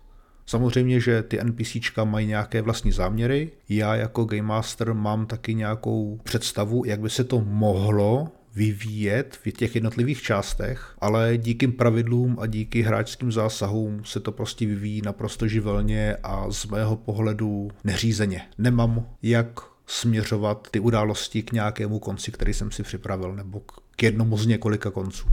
[0.48, 3.50] Samozřejmě, že ty NPCčka mají nějaké vlastní záměry.
[3.68, 9.52] Já jako Game Master mám taky nějakou představu, jak by se to mohlo vyvíjet v
[9.52, 15.48] těch jednotlivých částech, ale díky pravidlům a díky hráčským zásahům se to prostě vyvíjí naprosto
[15.48, 18.42] živelně a z mého pohledu neřízeně.
[18.58, 23.60] Nemám jak směřovat ty události k nějakému konci, který jsem si připravil, nebo
[23.96, 25.28] k jednomu z několika konců.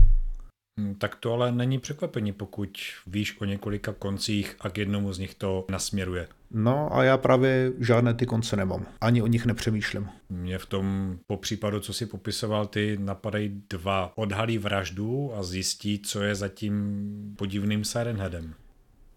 [0.80, 5.18] Hm, tak to ale není překvapení, pokud víš o několika koncích a k jednomu z
[5.18, 6.28] nich to nasměruje.
[6.50, 8.86] No a já právě žádné ty konce nemám.
[9.00, 10.08] Ani o nich nepřemýšlím.
[10.30, 14.12] Mě v tom po případu, co si popisoval, ty napadají dva.
[14.14, 18.54] Odhalí vraždu a zjistí, co je za tím podivným Sirenheadem.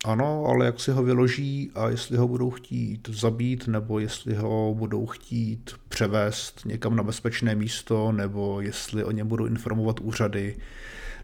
[0.05, 4.75] Ano, ale jak si ho vyloží a jestli ho budou chtít zabít, nebo jestli ho
[4.77, 10.57] budou chtít převést někam na bezpečné místo, nebo jestli o něm budou informovat úřady,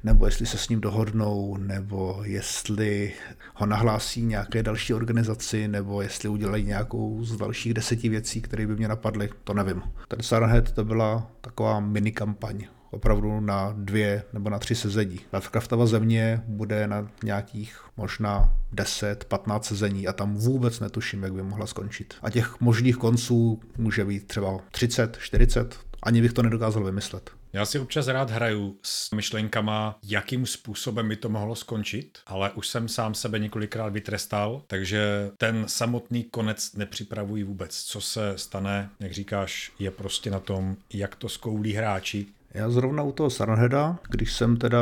[0.05, 3.13] nebo jestli se s ním dohodnou, nebo jestli
[3.55, 8.75] ho nahlásí nějaké další organizaci, nebo jestli udělají nějakou z dalších deseti věcí, které by
[8.75, 9.81] mě napadly, to nevím.
[10.07, 15.19] Ten Sarhead to byla taková mini kampaň opravdu na dvě nebo na tři sezení.
[15.33, 21.67] Lovecraftova země bude na nějakých možná 10-15 sezení a tam vůbec netuším, jak by mohla
[21.67, 22.13] skončit.
[22.21, 27.31] A těch možných konců může být třeba 30, 40, ani bych to nedokázal vymyslet.
[27.53, 32.67] Já si občas rád hraju s myšlenkama, jakým způsobem by to mohlo skončit, ale už
[32.67, 37.83] jsem sám sebe několikrát vytrestal, takže ten samotný konec nepřipravuji vůbec.
[37.83, 43.03] Co se stane, jak říkáš, je prostě na tom, jak to skoulí hráči, já zrovna
[43.03, 44.79] u toho Sarnheda, když jsem teda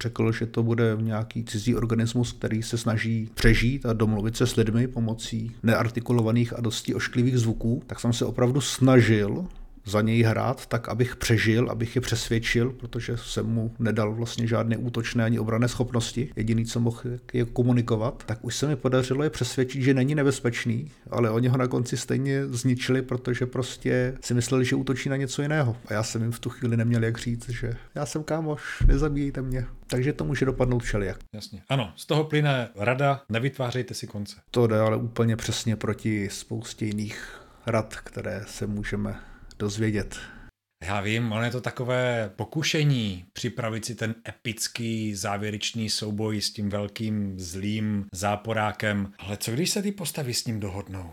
[0.00, 4.56] řekl, že to bude nějaký cizí organismus, který se snaží přežít a domluvit se s
[4.56, 9.46] lidmi pomocí neartikulovaných a dosti ošklivých zvuků, tak jsem se opravdu snažil
[9.84, 14.76] za něj hrát, tak abych přežil, abych je přesvědčil, protože jsem mu nedal vlastně žádné
[14.76, 16.30] útočné ani obrané schopnosti.
[16.36, 17.00] Jediný, co mohl
[17.32, 21.56] je komunikovat, tak už se mi podařilo je přesvědčit, že není nebezpečný, ale oni ho
[21.56, 25.76] na konci stejně zničili, protože prostě si mysleli, že útočí na něco jiného.
[25.86, 29.42] A já jsem jim v tu chvíli neměl jak říct, že já jsem kámoš, nezabíjejte
[29.42, 29.66] mě.
[29.86, 31.18] Takže to může dopadnout všelijak.
[31.32, 31.62] Jasně.
[31.68, 34.36] Ano, z toho plyne rada, nevytvářejte si konce.
[34.50, 39.14] To jde ale úplně přesně proti spoustě jiných rad, které se můžeme
[39.62, 40.18] dozvědět.
[40.84, 46.68] Já vím, ono je to takové pokušení připravit si ten epický závěrečný souboj s tím
[46.68, 49.12] velkým zlým záporákem.
[49.18, 51.10] Ale co když se ty postavy s ním dohodnou?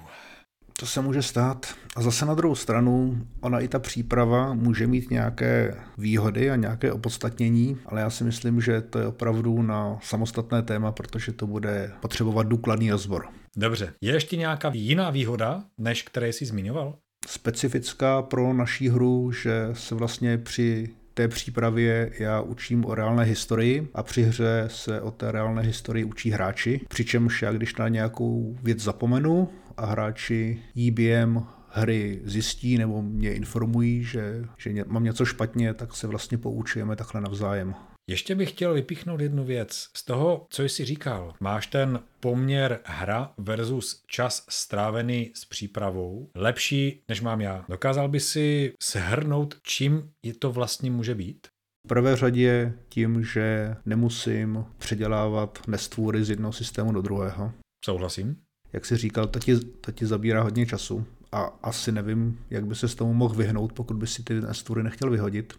[0.80, 1.76] To se může stát.
[1.96, 6.92] A zase na druhou stranu, ona i ta příprava může mít nějaké výhody a nějaké
[6.92, 11.92] opodstatnění, ale já si myslím, že to je opravdu na samostatné téma, protože to bude
[12.02, 13.28] potřebovat důkladný rozbor.
[13.58, 13.94] Dobře.
[14.02, 16.98] Je ještě nějaká jiná výhoda, než které jsi zmiňoval?
[17.30, 23.88] Specifická pro naší hru, že se vlastně při té přípravě já učím o reálné historii
[23.94, 28.58] a při hře se o té reálné historii učí hráči, přičemž já když na nějakou
[28.64, 35.26] věc zapomenu a hráči jí během hry zjistí nebo mě informují, že, že mám něco
[35.26, 37.76] špatně, tak se vlastně poučujeme takhle navzájem.
[38.10, 39.88] Ještě bych chtěl vypíchnout jednu věc.
[39.98, 47.02] Z toho, co jsi říkal, máš ten poměr hra versus čas strávený s přípravou lepší,
[47.08, 47.66] než mám já.
[47.70, 51.48] Dokázal by si shrnout, čím je to vlastně může být?
[51.86, 57.52] V prvé řadě tím, že nemusím předělávat nestvůry z jednoho systému do druhého.
[57.86, 58.42] Souhlasím.
[58.74, 62.76] Jak jsi říkal, to ti, to ti zabírá hodně času a asi nevím, jak by
[62.76, 65.54] se s tomu mohl vyhnout, pokud by si ty nestvůry nechtěl vyhodit.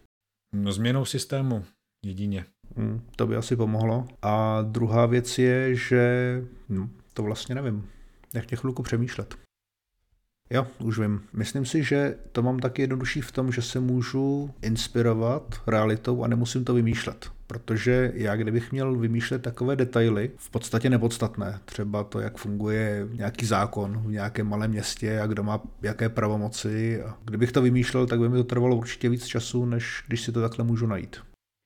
[0.55, 1.65] No změnou systému
[2.05, 2.45] jedině.
[2.77, 4.09] Hmm, to by asi pomohlo.
[4.23, 7.87] A druhá věc je, že hm, to vlastně nevím.
[8.35, 9.35] Nech mě chvilku přemýšlet.
[10.53, 11.23] Jo, už vím.
[11.33, 16.29] Myslím si, že to mám taky jednodušší v tom, že se můžu inspirovat realitou a
[16.29, 17.31] nemusím to vymýšlet.
[17.47, 23.47] Protože já, kdybych měl vymýšlet takové detaily, v podstatě nepodstatné, třeba to, jak funguje nějaký
[23.47, 28.19] zákon v nějakém malém městě a kdo má jaké pravomoci, a kdybych to vymýšlel, tak
[28.19, 31.17] by mi to trvalo určitě víc času, než když si to takhle můžu najít.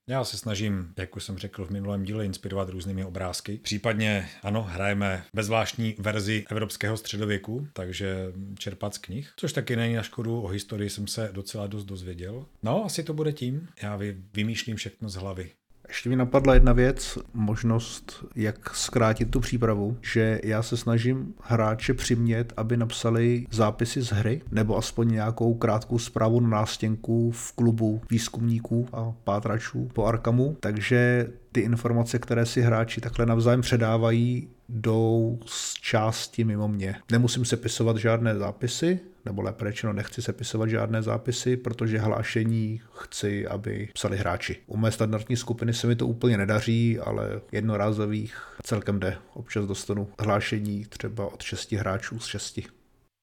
[0.06, 3.58] Já se snažím, jak už jsem řekl v minulém díle, inspirovat různými obrázky.
[3.62, 8.16] Případně, ano, hrajeme bezvláštní verzi evropského středověku, takže
[8.58, 12.46] čerpat z knih, což taky není na škodu, o historii jsem se docela dost dozvěděl.
[12.62, 13.68] No, asi to bude tím.
[13.82, 13.98] Já
[14.34, 15.50] vymýšlím všechno z hlavy.
[15.94, 21.94] Ještě mi napadla jedna věc, možnost, jak zkrátit tu přípravu, že já se snažím hráče
[21.94, 28.00] přimět, aby napsali zápisy z hry, nebo aspoň nějakou krátkou zprávu na nástěnku v klubu
[28.10, 35.40] výzkumníků a pátračů po Arkamu, takže ty informace, které si hráči takhle navzájem předávají, jdou
[35.46, 36.96] z části mimo mě.
[37.12, 43.88] Nemusím sepisovat žádné zápisy, nebo lépe řečeno nechci sepisovat žádné zápisy, protože hlášení chci, aby
[43.94, 44.56] psali hráči.
[44.66, 49.18] U mé standardní skupiny se mi to úplně nedaří, ale jednorázových celkem jde.
[49.34, 52.64] Občas dostanu hlášení třeba od šesti hráčů z šesti.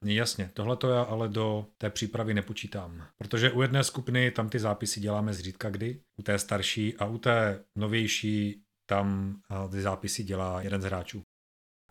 [0.06, 3.04] Jasně, tohle to já ale do té přípravy nepočítám.
[3.18, 7.18] Protože u jedné skupiny tam ty zápisy děláme zřídka kdy, u té starší a u
[7.18, 9.36] té novější tam
[9.72, 11.22] ty zápisy dělá jeden z hráčů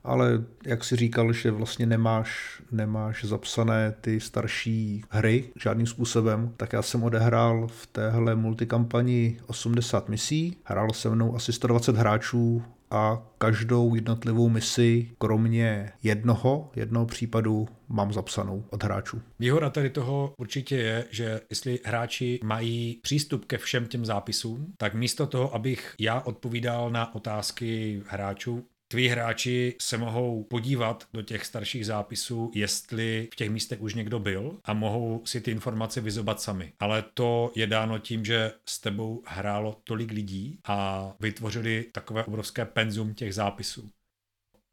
[0.05, 6.73] ale jak si říkal, že vlastně nemáš, nemáš zapsané ty starší hry žádným způsobem, tak
[6.73, 13.23] já jsem odehrál v téhle multikampani 80 misí, hrál se mnou asi 120 hráčů a
[13.39, 19.23] každou jednotlivou misi, kromě jednoho, jednoho případu, mám zapsanou od hráčů.
[19.39, 24.95] Výhoda tady toho určitě je, že jestli hráči mají přístup ke všem těm zápisům, tak
[24.95, 31.47] místo toho, abych já odpovídal na otázky hráčů, tví hráči se mohou podívat do těch
[31.47, 36.41] starších zápisů, jestli v těch místech už někdo byl a mohou si ty informace vyzobat
[36.41, 36.73] sami.
[36.81, 42.65] Ale to je dáno tím, že s tebou hrálo tolik lidí a vytvořili takové obrovské
[42.65, 43.91] penzum těch zápisů.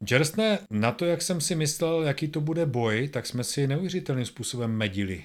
[0.04, 4.26] Čerstné, na to, jak jsem si myslel, jaký to bude boj, tak jsme si neuvěřitelným
[4.26, 5.24] způsobem medili.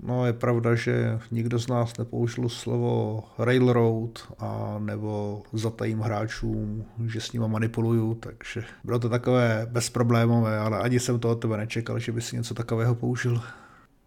[0.00, 7.20] No je pravda, že nikdo z nás nepoužil slovo railroad a nebo zatajím hráčům, že
[7.20, 11.98] s nima manipuluju, takže bylo to takové bezproblémové, ale ani jsem to od tebe nečekal,
[11.98, 13.42] že by si něco takového použil.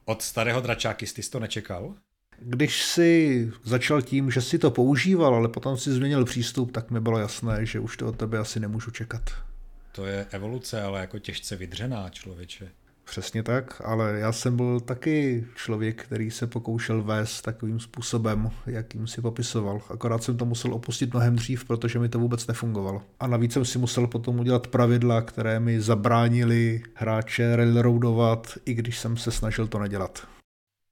[0.05, 1.93] Od starého dračáky jsi to nečekal?
[2.39, 6.99] Když si začal tím, že si to používal, ale potom si změnil přístup, tak mi
[6.99, 9.21] bylo jasné, že už to od tebe asi nemůžu čekat.
[9.91, 12.71] To je evoluce, ale jako těžce vydřená člověče.
[13.09, 19.07] Přesně tak, ale já jsem byl taky člověk, který se pokoušel vést takovým způsobem, jakým
[19.07, 19.81] si popisoval.
[19.89, 23.01] Akorát jsem to musel opustit mnohem dřív, protože mi to vůbec nefungovalo.
[23.19, 28.99] A navíc jsem si musel potom udělat pravidla, které mi zabránili hráče railroadovat, i když
[28.99, 30.27] jsem se snažil to nedělat.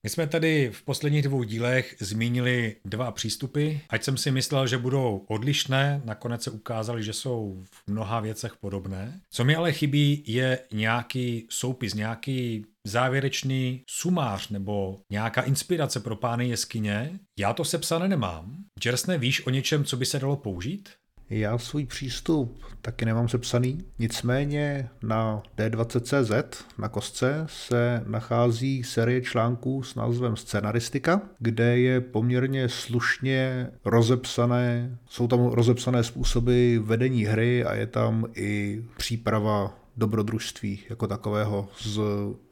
[0.05, 3.77] My jsme tady v posledních dvou dílech zmínili dva přístupy.
[3.89, 8.55] Ať jsem si myslel, že budou odlišné, nakonec se ukázali, že jsou v mnoha věcech
[8.55, 9.21] podobné.
[9.29, 16.49] Co mi ale chybí, je nějaký soupis, nějaký závěrečný sumář nebo nějaká inspirace pro pány
[16.49, 17.19] jeskyně.
[17.39, 18.55] Já to sepsané nemám.
[18.85, 20.89] Jersne, víš o něčem, co by se dalo použít?
[21.29, 26.43] Já svůj přístup taky nemám sepsaný, nicméně na D20CZ
[26.77, 35.27] na kostce se nachází série článků s názvem Scenaristika, kde je poměrně slušně rozepsané, jsou
[35.27, 41.99] tam rozepsané způsoby vedení hry a je tam i příprava dobrodružství jako takového z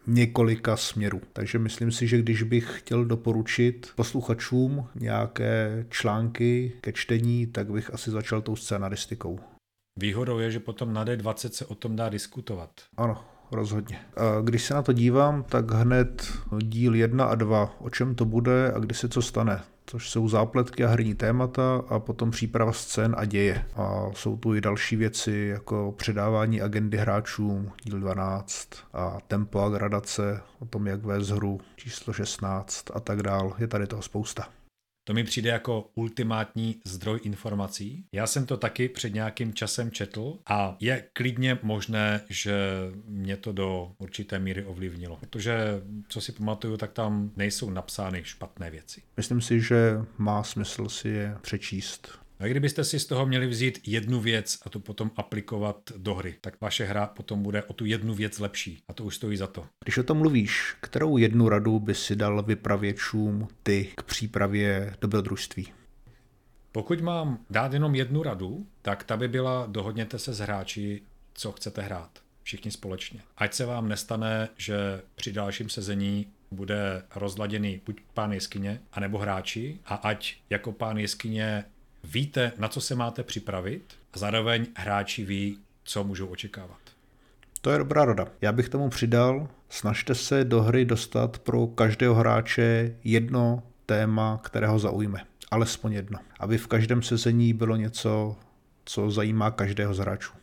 [0.08, 1.22] několika směrů.
[1.34, 7.94] Takže myslím si, že když bych chtěl doporučit posluchačům nějaké články ke čtení, tak bych
[7.94, 9.40] asi začal tou scénaristikou.
[10.00, 12.70] Výhodou je, že potom na D20 se o tom dá diskutovat.
[12.98, 14.00] Ano, rozhodně.
[14.18, 16.32] A když se na to dívám, tak hned
[16.64, 20.28] díl 1 a 2, o čem to bude a kdy se co stane což jsou
[20.28, 23.66] zápletky a herní témata a potom příprava scén a děje.
[23.76, 29.70] A jsou tu i další věci jako předávání agendy hráčům, díl 12 a tempo a
[29.70, 33.54] gradace, o tom, jak vést hru, číslo 16 a tak dál.
[33.60, 34.48] Je tady toho spousta.
[35.04, 38.06] To mi přijde jako ultimátní zdroj informací.
[38.12, 42.54] Já jsem to taky před nějakým časem četl a je klidně možné, že
[43.06, 45.18] mě to do určité míry ovlivnilo.
[45.18, 49.02] Protože, co si pamatuju, tak tam nejsou napsány špatné věci.
[49.18, 52.23] Myslím si, že má smysl si je přečíst.
[52.44, 56.36] A kdybyste si z toho měli vzít jednu věc a to potom aplikovat do hry,
[56.42, 58.84] tak vaše hra potom bude o tu jednu věc lepší.
[58.88, 59.66] A to už stojí za to.
[59.84, 65.74] Když o tom mluvíš, kterou jednu radu by si dal vypravěčům ty k přípravě dobrodružství?
[66.72, 71.02] Pokud mám dát jenom jednu radu, tak ta by byla dohodněte se s hráči,
[71.34, 72.20] co chcete hrát.
[72.44, 73.20] Všichni společně.
[73.38, 79.80] Ať se vám nestane, že při dalším sezení bude rozladěný buď pán jeskyně, anebo hráči
[79.86, 81.66] a ať jako pán jeskyně
[82.04, 86.80] víte, na co se máte připravit a zároveň hráči ví, co můžou očekávat.
[87.62, 88.28] To je dobrá rada.
[88.42, 94.80] Já bych tomu přidal, snažte se do hry dostat pro každého hráče jedno téma, kterého
[94.80, 95.26] zaujme.
[95.52, 96.20] Alespoň jedno.
[96.40, 98.36] Aby v každém sezení bylo něco,
[98.86, 100.34] co zajímá každého z hráčů.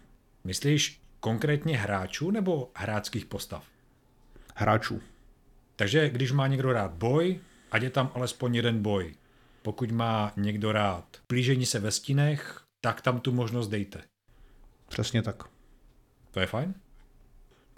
[0.45, 3.65] Myslíš konkrétně hráčů nebo hráčských postav?
[4.55, 5.01] Hráčů.
[5.77, 7.41] Takže když má někdo rád boj,
[7.73, 9.15] ať je tam alespoň jeden boj.
[9.63, 14.01] Pokud má někdo rád plížení se ve stínech, tak tam tu možnost dejte.
[14.89, 15.43] Přesně tak.
[16.31, 16.75] To je fajn?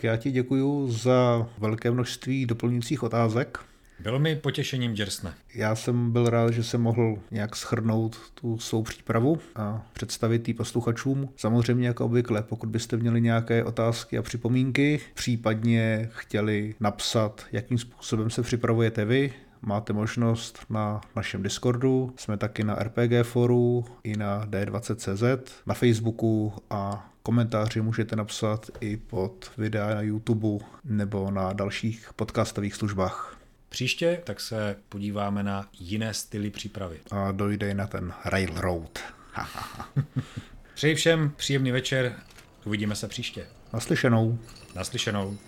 [0.02, 3.58] Já ti děkuji za velké množství doplňujících otázek.
[4.00, 5.34] Bylo mi potěšením děrsne.
[5.54, 10.54] Já jsem byl rád, že jsem mohl nějak schrnout tu svou přípravu a představit ji
[10.54, 11.28] posluchačům.
[11.36, 18.30] Samozřejmě jako obvykle, pokud byste měli nějaké otázky a připomínky, případně chtěli napsat, jakým způsobem
[18.30, 24.46] se připravujete vy, máte možnost na našem Discordu, jsme taky na RPG foru i na
[24.46, 32.10] D20CZ, na Facebooku a komentáři můžete napsat i pod videa na YouTube nebo na dalších
[32.16, 33.38] podcastových službách.
[33.68, 37.00] Příště tak se podíváme na jiné styly přípravy.
[37.10, 38.98] A dojde i na ten Railroad.
[40.74, 42.12] Přeji všem příjemný večer,
[42.64, 43.46] uvidíme se příště.
[43.72, 44.38] Naslyšenou.
[44.74, 45.38] Naslyšenou.